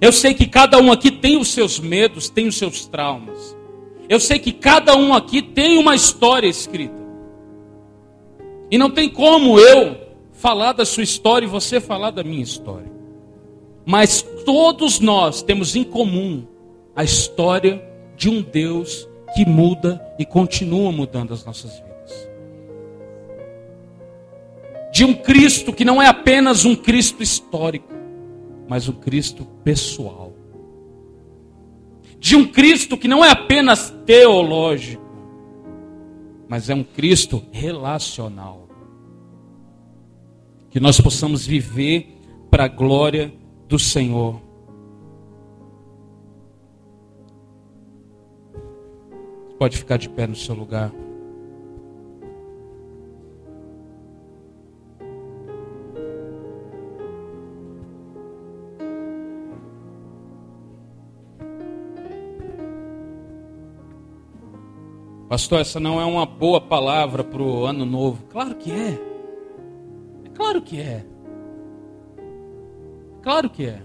Eu 0.00 0.12
sei 0.12 0.34
que 0.34 0.46
cada 0.46 0.78
um 0.78 0.90
aqui 0.90 1.10
tem 1.10 1.38
os 1.38 1.48
seus 1.48 1.78
medos, 1.78 2.28
tem 2.28 2.46
os 2.46 2.56
seus 2.56 2.86
traumas. 2.86 3.56
Eu 4.08 4.18
sei 4.20 4.38
que 4.38 4.52
cada 4.52 4.96
um 4.96 5.14
aqui 5.14 5.40
tem 5.40 5.78
uma 5.78 5.94
história 5.94 6.48
escrita. 6.48 7.00
E 8.70 8.76
não 8.76 8.90
tem 8.90 9.08
como 9.08 9.58
eu 9.58 9.96
falar 10.32 10.72
da 10.72 10.84
sua 10.84 11.02
história 11.02 11.46
e 11.46 11.48
você 11.48 11.80
falar 11.80 12.10
da 12.10 12.24
minha 12.24 12.42
história. 12.42 12.90
Mas 13.86 14.22
todos 14.44 14.98
nós 15.00 15.40
temos 15.40 15.76
em 15.76 15.84
comum 15.84 16.44
a 16.94 17.04
história 17.04 17.82
de 18.16 18.28
um 18.28 18.42
Deus 18.42 19.08
que 19.34 19.46
muda 19.46 20.04
e 20.18 20.26
continua 20.26 20.92
mudando 20.92 21.32
as 21.32 21.44
nossas 21.44 21.72
vidas 21.76 21.91
de 24.92 25.06
um 25.06 25.14
Cristo 25.14 25.72
que 25.72 25.86
não 25.86 26.02
é 26.02 26.06
apenas 26.06 26.66
um 26.66 26.76
Cristo 26.76 27.22
histórico, 27.22 27.90
mas 28.68 28.90
um 28.90 28.92
Cristo 28.92 29.46
pessoal. 29.64 30.34
De 32.18 32.36
um 32.36 32.46
Cristo 32.46 32.98
que 32.98 33.08
não 33.08 33.24
é 33.24 33.30
apenas 33.30 33.88
teológico, 34.04 35.02
mas 36.46 36.68
é 36.68 36.74
um 36.74 36.84
Cristo 36.84 37.42
relacional. 37.50 38.68
Que 40.68 40.78
nós 40.78 41.00
possamos 41.00 41.46
viver 41.46 42.14
para 42.50 42.64
a 42.64 42.68
glória 42.68 43.32
do 43.66 43.78
Senhor. 43.78 44.42
Pode 49.58 49.78
ficar 49.78 49.96
de 49.96 50.10
pé 50.10 50.26
no 50.26 50.36
seu 50.36 50.54
lugar. 50.54 50.92
Pastor, 65.32 65.62
essa 65.62 65.80
não 65.80 65.98
é 65.98 66.04
uma 66.04 66.26
boa 66.26 66.60
palavra 66.60 67.24
para 67.24 67.40
o 67.40 67.64
ano 67.64 67.86
novo. 67.86 68.22
Claro 68.24 68.54
que 68.54 68.70
é. 68.70 69.00
É 70.26 70.28
claro 70.34 70.60
que 70.60 70.78
é. 70.78 71.06
Claro 73.22 73.48
que 73.48 73.64
é. 73.64 73.80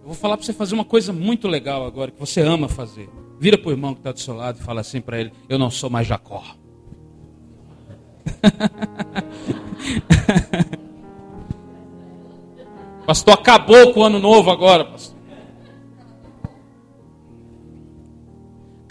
Eu 0.00 0.04
vou 0.04 0.14
falar 0.14 0.36
para 0.36 0.46
você 0.46 0.52
fazer 0.52 0.76
uma 0.76 0.84
coisa 0.84 1.12
muito 1.12 1.48
legal 1.48 1.84
agora, 1.84 2.12
que 2.12 2.20
você 2.20 2.40
ama 2.40 2.68
fazer. 2.68 3.10
Vira 3.40 3.58
para 3.58 3.70
o 3.70 3.72
irmão 3.72 3.94
que 3.94 3.98
está 3.98 4.12
do 4.12 4.20
seu 4.20 4.36
lado 4.36 4.60
e 4.60 4.62
fala 4.62 4.80
assim 4.80 5.00
para 5.00 5.18
ele: 5.18 5.32
Eu 5.48 5.58
não 5.58 5.68
sou 5.68 5.90
mais 5.90 6.06
Jacó. 6.06 6.44
pastor, 13.04 13.34
acabou 13.34 13.92
com 13.92 14.02
o 14.02 14.04
ano 14.04 14.20
novo 14.20 14.52
agora, 14.52 14.84
pastor. 14.84 15.15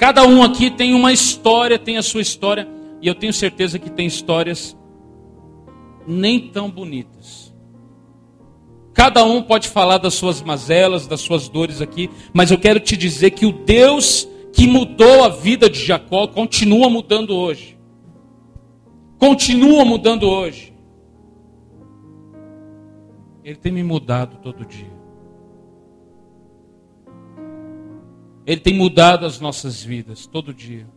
Cada 0.06 0.24
um 0.24 0.43
aqui 0.43 0.70
tem 0.70 0.93
uma 0.93 1.12
história, 1.12 1.80
tem 1.80 1.97
a 1.97 2.03
sua 2.03 2.22
história, 2.22 2.68
e 3.01 3.08
eu 3.08 3.16
tenho 3.16 3.34
certeza 3.34 3.80
que 3.80 3.89
tem 3.89 4.06
histórias 4.06 4.78
nem 6.06 6.39
tão 6.39 6.70
bonitas. 6.70 7.51
Cada 8.93 9.26
um 9.26 9.41
pode 9.41 9.68
falar 9.68 9.97
das 9.97 10.14
suas 10.14 10.43
mazelas, 10.43 11.08
das 11.08 11.22
suas 11.22 11.49
dores 11.49 11.82
aqui, 11.82 12.08
mas 12.32 12.51
eu 12.51 12.60
quero 12.60 12.80
te 12.80 12.95
dizer 12.95 13.32
que 13.32 13.47
o 13.47 13.51
Deus 13.51 14.28
que 14.53 14.68
mudou 14.68 15.24
a 15.24 15.30
vida 15.30 15.68
de 15.68 15.84
Jacó 15.84 16.28
continua 16.28 16.88
mudando 16.88 17.36
hoje. 17.36 17.76
Continua 19.18 19.84
mudando 19.84 20.30
hoje. 20.30 20.72
Ele 23.43 23.56
tem 23.56 23.72
me 23.72 23.82
mudado 23.82 24.38
todo 24.38 24.68
dia. 24.68 24.94
Ele 28.45 28.61
tem 28.61 28.73
mudado 28.73 29.25
as 29.25 29.39
nossas 29.39 29.83
vidas 29.83 30.25
todo 30.27 30.53
dia. 30.53 30.87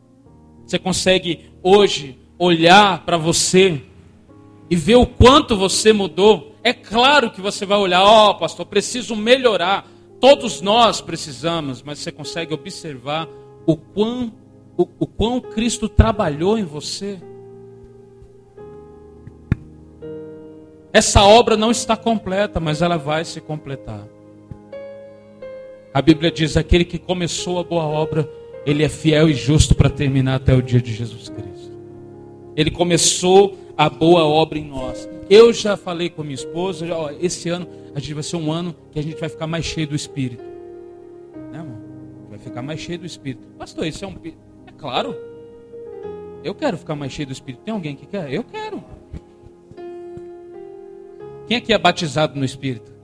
Você 0.66 0.78
consegue 0.78 1.50
hoje 1.62 2.18
olhar 2.38 3.04
para 3.04 3.16
você 3.16 3.82
e 4.70 4.76
ver 4.76 4.96
o 4.96 5.06
quanto 5.06 5.56
você 5.56 5.92
mudou? 5.92 6.54
É 6.62 6.74
claro 6.74 7.30
que 7.30 7.40
você 7.40 7.64
vai 7.64 7.78
olhar, 7.78 8.02
ó, 8.02 8.30
oh, 8.30 8.34
pastor, 8.34 8.66
preciso 8.66 9.16
melhorar. 9.16 9.86
Todos 10.20 10.60
nós 10.60 11.00
precisamos, 11.00 11.82
mas 11.82 12.00
você 12.00 12.12
consegue 12.12 12.52
observar 12.52 13.26
o 13.64 13.76
quão, 13.76 14.32
o, 14.76 14.82
o 14.98 15.06
quão 15.06 15.40
Cristo 15.40 15.88
trabalhou 15.88 16.58
em 16.58 16.64
você. 16.64 17.18
Essa 20.92 21.22
obra 21.22 21.56
não 21.56 21.70
está 21.70 21.96
completa, 21.96 22.60
mas 22.60 22.82
ela 22.82 22.96
vai 22.98 23.24
se 23.24 23.40
completar. 23.40 24.06
A 25.92 26.02
Bíblia 26.02 26.30
diz: 26.30 26.56
aquele 26.56 26.84
que 26.84 26.98
começou 26.98 27.58
a 27.58 27.64
boa 27.64 27.84
obra, 27.84 28.28
ele 28.66 28.82
é 28.82 28.88
fiel 28.88 29.28
e 29.28 29.34
justo 29.34 29.74
para 29.74 29.88
terminar 29.88 30.36
até 30.36 30.54
o 30.54 30.62
dia 30.62 30.80
de 30.80 30.92
Jesus 30.92 31.28
Cristo. 31.28 31.72
Ele 32.56 32.70
começou 32.70 33.56
a 33.76 33.88
boa 33.88 34.24
obra 34.24 34.58
em 34.58 34.64
nós. 34.64 35.08
Eu 35.30 35.52
já 35.52 35.76
falei 35.76 36.10
com 36.10 36.22
minha 36.22 36.34
esposa, 36.34 36.86
já, 36.86 36.96
ó, 36.96 37.10
esse 37.20 37.48
ano 37.48 37.68
a 37.94 38.00
gente 38.00 38.14
vai 38.14 38.22
ser 38.22 38.36
um 38.36 38.50
ano 38.50 38.74
que 38.90 38.98
a 38.98 39.02
gente 39.02 39.18
vai 39.18 39.28
ficar 39.28 39.46
mais 39.46 39.64
cheio 39.64 39.86
do 39.86 39.94
Espírito. 39.94 40.42
Né, 41.52 41.58
amor? 41.58 41.78
Vai 42.30 42.38
ficar 42.38 42.62
mais 42.62 42.80
cheio 42.80 42.98
do 42.98 43.06
Espírito. 43.06 43.46
Pastor, 43.58 43.86
isso 43.86 44.04
é 44.04 44.08
um. 44.08 44.14
É 44.66 44.72
claro. 44.76 45.14
Eu 46.42 46.54
quero 46.54 46.76
ficar 46.76 46.94
mais 46.94 47.12
cheio 47.12 47.26
do 47.26 47.32
Espírito. 47.32 47.62
Tem 47.62 47.74
alguém 47.74 47.96
que 47.96 48.06
quer? 48.06 48.32
Eu 48.32 48.44
quero. 48.44 48.82
Quem 51.46 51.56
aqui 51.56 51.72
é 51.72 51.78
batizado 51.78 52.38
no 52.38 52.44
Espírito? 52.44 52.97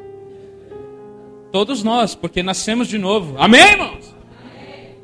Todos 1.55 1.85
nós, 1.85 2.17
porque 2.17 2.43
nascemos 2.43 2.89
de 2.89 2.99
novo. 2.99 3.37
Amém, 3.39 3.61
irmãos? 3.61 4.13
Amém. 4.43 4.97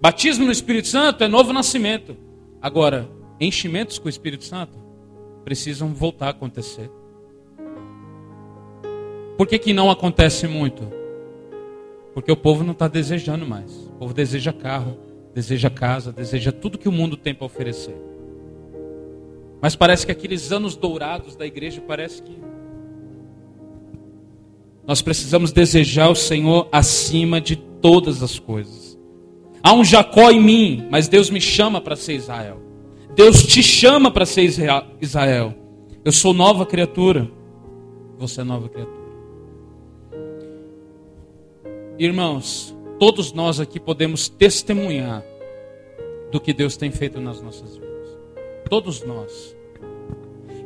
Batismo 0.00 0.46
no 0.46 0.52
Espírito 0.52 0.86
Santo 0.86 1.24
é 1.24 1.26
novo 1.26 1.52
nascimento. 1.52 2.16
Agora, 2.60 3.10
enchimentos 3.40 3.98
com 3.98 4.06
o 4.06 4.08
Espírito 4.08 4.44
Santo 4.44 4.78
precisam 5.44 5.92
voltar 5.92 6.26
a 6.26 6.30
acontecer. 6.30 6.88
Por 9.36 9.48
que, 9.48 9.58
que 9.58 9.72
não 9.72 9.90
acontece 9.90 10.46
muito? 10.46 10.84
Porque 12.14 12.30
o 12.30 12.36
povo 12.36 12.62
não 12.62 12.74
está 12.74 12.86
desejando 12.86 13.44
mais. 13.44 13.72
O 13.72 13.94
povo 13.98 14.14
deseja 14.14 14.52
carro, 14.52 14.96
deseja 15.34 15.68
casa, 15.68 16.12
deseja 16.12 16.52
tudo 16.52 16.78
que 16.78 16.88
o 16.88 16.92
mundo 16.92 17.16
tem 17.16 17.34
para 17.34 17.46
oferecer. 17.46 17.96
Mas 19.60 19.74
parece 19.74 20.06
que 20.06 20.12
aqueles 20.12 20.52
anos 20.52 20.76
dourados 20.76 21.34
da 21.34 21.44
igreja 21.44 21.80
parece 21.80 22.22
que 22.22 22.38
nós 24.86 25.00
precisamos 25.00 25.52
desejar 25.52 26.10
o 26.10 26.14
Senhor 26.14 26.68
acima 26.72 27.40
de 27.40 27.56
todas 27.56 28.22
as 28.22 28.38
coisas. 28.38 28.98
Há 29.62 29.72
um 29.74 29.84
Jacó 29.84 30.30
em 30.30 30.40
mim, 30.40 30.88
mas 30.90 31.06
Deus 31.06 31.30
me 31.30 31.40
chama 31.40 31.80
para 31.80 31.94
ser 31.94 32.14
Israel. 32.14 32.60
Deus 33.14 33.46
te 33.46 33.62
chama 33.62 34.10
para 34.10 34.26
ser 34.26 34.42
Israel. 35.00 35.54
Eu 36.04 36.10
sou 36.10 36.32
nova 36.32 36.66
criatura. 36.66 37.30
Você 38.18 38.40
é 38.40 38.44
nova 38.44 38.68
criatura. 38.68 39.02
Irmãos, 41.98 42.74
todos 42.98 43.32
nós 43.32 43.60
aqui 43.60 43.78
podemos 43.78 44.28
testemunhar 44.28 45.22
do 46.32 46.40
que 46.40 46.52
Deus 46.52 46.76
tem 46.76 46.90
feito 46.90 47.20
nas 47.20 47.40
nossas 47.40 47.76
vidas. 47.76 48.18
Todos 48.68 49.04
nós. 49.04 49.54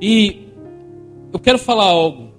E 0.01 0.49
eu 1.33 1.39
quero 1.39 1.59
falar 1.59 1.85
algo 1.85 2.31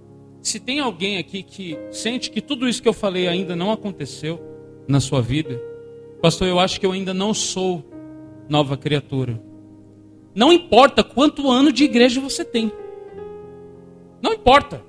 se 0.41 0.59
tem 0.59 0.79
alguém 0.79 1.17
aqui 1.17 1.43
que 1.43 1.77
sente 1.91 2.31
que 2.31 2.41
tudo 2.41 2.67
isso 2.67 2.81
que 2.81 2.87
eu 2.87 2.93
falei 2.93 3.27
ainda 3.27 3.55
não 3.55 3.71
aconteceu 3.71 4.39
na 4.87 4.99
sua 4.99 5.21
vida, 5.21 5.61
pastor, 6.21 6.47
eu 6.47 6.59
acho 6.59 6.79
que 6.79 6.85
eu 6.85 6.91
ainda 6.91 7.13
não 7.13 7.33
sou 7.33 7.83
nova 8.49 8.77
criatura. 8.77 9.41
Não 10.33 10.53
importa 10.53 11.03
quanto 11.03 11.49
ano 11.49 11.71
de 11.71 11.83
igreja 11.83 12.21
você 12.21 12.45
tem. 12.45 12.71
Não 14.21 14.33
importa. 14.33 14.83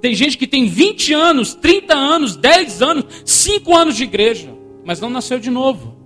Tem 0.00 0.14
gente 0.14 0.38
que 0.38 0.46
tem 0.46 0.66
20 0.66 1.12
anos, 1.12 1.54
30 1.54 1.94
anos, 1.94 2.36
10 2.36 2.82
anos, 2.82 3.04
5 3.24 3.76
anos 3.76 3.96
de 3.96 4.04
igreja, 4.04 4.48
mas 4.84 5.00
não 5.00 5.10
nasceu 5.10 5.38
de 5.38 5.50
novo. 5.50 5.96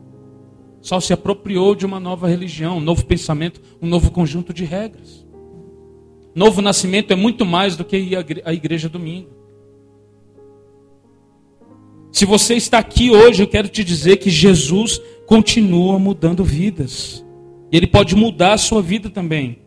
Só 0.81 0.99
se 1.01 1.12
apropriou 1.12 1.75
de 1.75 1.87
uma 1.87 2.01
nova 2.01 2.27
religião, 2.27 2.79
um 2.79 2.81
novo 2.81 3.07
pensamento, 3.07 3.61
um 3.81 3.87
novo 3.87 4.11
conjunto 4.11 4.53
de 4.53 4.65
regras. 4.65 5.24
Novo 6.35 6.61
nascimento 6.61 7.12
é 7.12 7.16
muito 7.16 7.45
mais 7.45 7.76
do 7.76 7.85
que 7.85 7.97
ir 7.97 8.43
à 8.45 8.53
igreja 8.53 8.89
domingo. 8.89 9.30
Se 12.11 12.24
você 12.24 12.55
está 12.55 12.78
aqui 12.78 13.11
hoje, 13.11 13.43
eu 13.43 13.47
quero 13.47 13.68
te 13.68 13.85
dizer 13.85 14.16
que 14.18 14.30
Jesus 14.30 15.01
continua 15.26 15.99
mudando 15.99 16.45
vidas. 16.45 17.24
E 17.70 17.76
Ele 17.76 17.87
pode 17.87 18.14
mudar 18.16 18.53
a 18.53 18.59
sua 18.59 18.82
vida 18.82 19.11
também. 19.11 19.59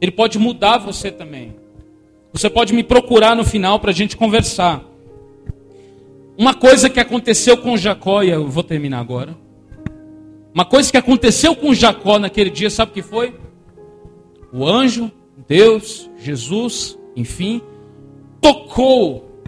Ele 0.00 0.12
pode 0.12 0.38
mudar 0.38 0.78
você 0.78 1.10
também. 1.10 1.56
Você 2.32 2.48
pode 2.50 2.72
me 2.72 2.84
procurar 2.84 3.34
no 3.34 3.44
final 3.44 3.80
para 3.80 3.90
a 3.90 3.94
gente 3.94 4.16
conversar. 4.16 4.84
Uma 6.36 6.54
coisa 6.54 6.88
que 6.88 7.00
aconteceu 7.00 7.56
com 7.56 7.76
Jacó, 7.76 8.22
e 8.22 8.30
eu 8.30 8.48
vou 8.48 8.62
terminar 8.62 9.00
agora. 9.00 9.36
Uma 10.54 10.64
coisa 10.64 10.90
que 10.90 10.96
aconteceu 10.96 11.54
com 11.56 11.74
Jacó 11.74 12.18
naquele 12.18 12.50
dia, 12.50 12.70
sabe 12.70 12.92
o 12.92 12.94
que 12.94 13.02
foi? 13.02 13.34
O 14.52 14.64
anjo 14.64 15.10
Deus, 15.48 16.10
Jesus, 16.18 16.98
enfim, 17.16 17.62
tocou. 18.40 19.42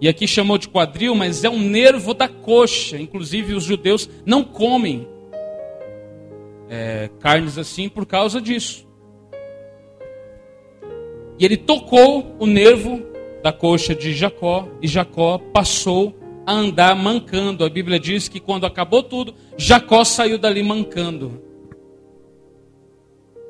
E 0.00 0.08
aqui 0.08 0.26
chamou 0.26 0.56
de 0.56 0.68
quadril, 0.68 1.14
mas 1.14 1.42
é 1.42 1.50
um 1.50 1.58
nervo 1.58 2.14
da 2.14 2.28
coxa. 2.28 2.96
Inclusive, 2.96 3.54
os 3.54 3.64
judeus 3.64 4.08
não 4.24 4.44
comem 4.44 5.08
é, 6.68 7.10
carnes 7.18 7.58
assim 7.58 7.88
por 7.88 8.06
causa 8.06 8.40
disso. 8.40 8.86
E 11.38 11.44
ele 11.44 11.56
tocou 11.56 12.36
o 12.38 12.46
nervo 12.46 13.02
da 13.42 13.52
coxa 13.52 13.94
de 13.94 14.12
Jacó, 14.14 14.68
e 14.80 14.88
Jacó 14.88 15.38
passou 15.38 16.14
a 16.46 16.52
andar 16.52 16.94
mancando. 16.94 17.64
A 17.64 17.68
Bíblia 17.68 17.98
diz 17.98 18.28
que 18.28 18.40
quando 18.40 18.64
acabou 18.64 19.02
tudo, 19.02 19.34
Jacó 19.56 20.04
saiu 20.04 20.38
dali 20.38 20.62
mancando. 20.62 21.45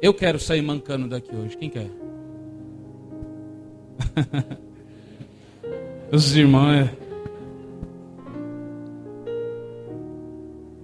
Eu 0.01 0.13
quero 0.13 0.39
sair 0.39 0.63
mancando 0.63 1.09
daqui 1.09 1.35
hoje. 1.35 1.57
Quem 1.57 1.71
quer? 1.71 1.91
Os 6.13 6.37
irmãos. 6.37 6.73
É. 6.73 7.07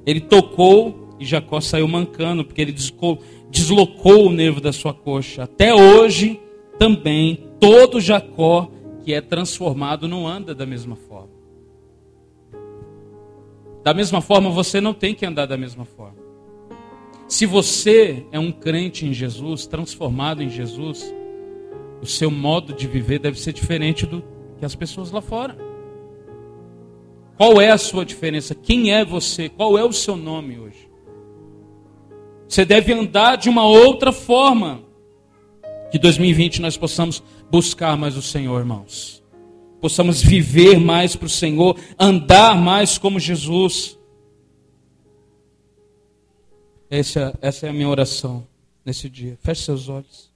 Ele 0.04 0.20
tocou 0.20 1.16
e 1.20 1.24
Jacó 1.24 1.60
saiu 1.60 1.86
mancando, 1.86 2.44
porque 2.44 2.60
ele 2.60 2.72
deslocou 2.72 4.26
o 4.26 4.32
nervo 4.32 4.60
da 4.60 4.72
sua 4.72 4.92
coxa. 4.92 5.44
Até 5.44 5.72
hoje, 5.72 6.40
também, 6.78 7.48
todo 7.60 8.00
Jacó 8.00 8.68
que 9.04 9.12
é 9.12 9.20
transformado 9.20 10.08
não 10.08 10.26
anda 10.26 10.54
da 10.54 10.64
mesma 10.64 10.96
forma. 10.96 11.30
Da 13.82 13.92
mesma 13.92 14.20
forma, 14.20 14.48
você 14.48 14.80
não 14.80 14.94
tem 14.94 15.14
que 15.14 15.26
andar 15.26 15.46
da 15.46 15.56
mesma 15.56 15.84
forma. 15.84 16.21
Se 17.32 17.46
você 17.46 18.26
é 18.30 18.38
um 18.38 18.52
crente 18.52 19.06
em 19.06 19.14
Jesus, 19.14 19.66
transformado 19.66 20.42
em 20.42 20.50
Jesus, 20.50 21.14
o 22.02 22.04
seu 22.04 22.30
modo 22.30 22.74
de 22.74 22.86
viver 22.86 23.18
deve 23.18 23.40
ser 23.40 23.54
diferente 23.54 24.04
do 24.04 24.22
que 24.58 24.66
as 24.66 24.74
pessoas 24.74 25.10
lá 25.10 25.22
fora. 25.22 25.56
Qual 27.38 27.58
é 27.58 27.70
a 27.70 27.78
sua 27.78 28.04
diferença? 28.04 28.54
Quem 28.54 28.92
é 28.92 29.02
você? 29.02 29.48
Qual 29.48 29.78
é 29.78 29.82
o 29.82 29.94
seu 29.94 30.14
nome 30.14 30.58
hoje? 30.58 30.90
Você 32.46 32.66
deve 32.66 32.92
andar 32.92 33.36
de 33.36 33.48
uma 33.48 33.64
outra 33.64 34.12
forma. 34.12 34.82
Que 35.90 35.98
2020 35.98 36.60
nós 36.60 36.76
possamos 36.76 37.22
buscar 37.50 37.96
mais 37.96 38.14
o 38.14 38.20
Senhor, 38.20 38.58
irmãos. 38.58 39.24
Possamos 39.80 40.20
viver 40.20 40.78
mais 40.78 41.16
para 41.16 41.26
o 41.26 41.30
Senhor, 41.30 41.78
andar 41.98 42.54
mais 42.54 42.98
como 42.98 43.18
Jesus. 43.18 43.98
Essa, 46.94 47.32
essa 47.40 47.66
é 47.66 47.70
a 47.70 47.72
minha 47.72 47.88
oração 47.88 48.46
nesse 48.84 49.08
dia. 49.08 49.38
Feche 49.42 49.64
seus 49.64 49.88
olhos. 49.88 50.30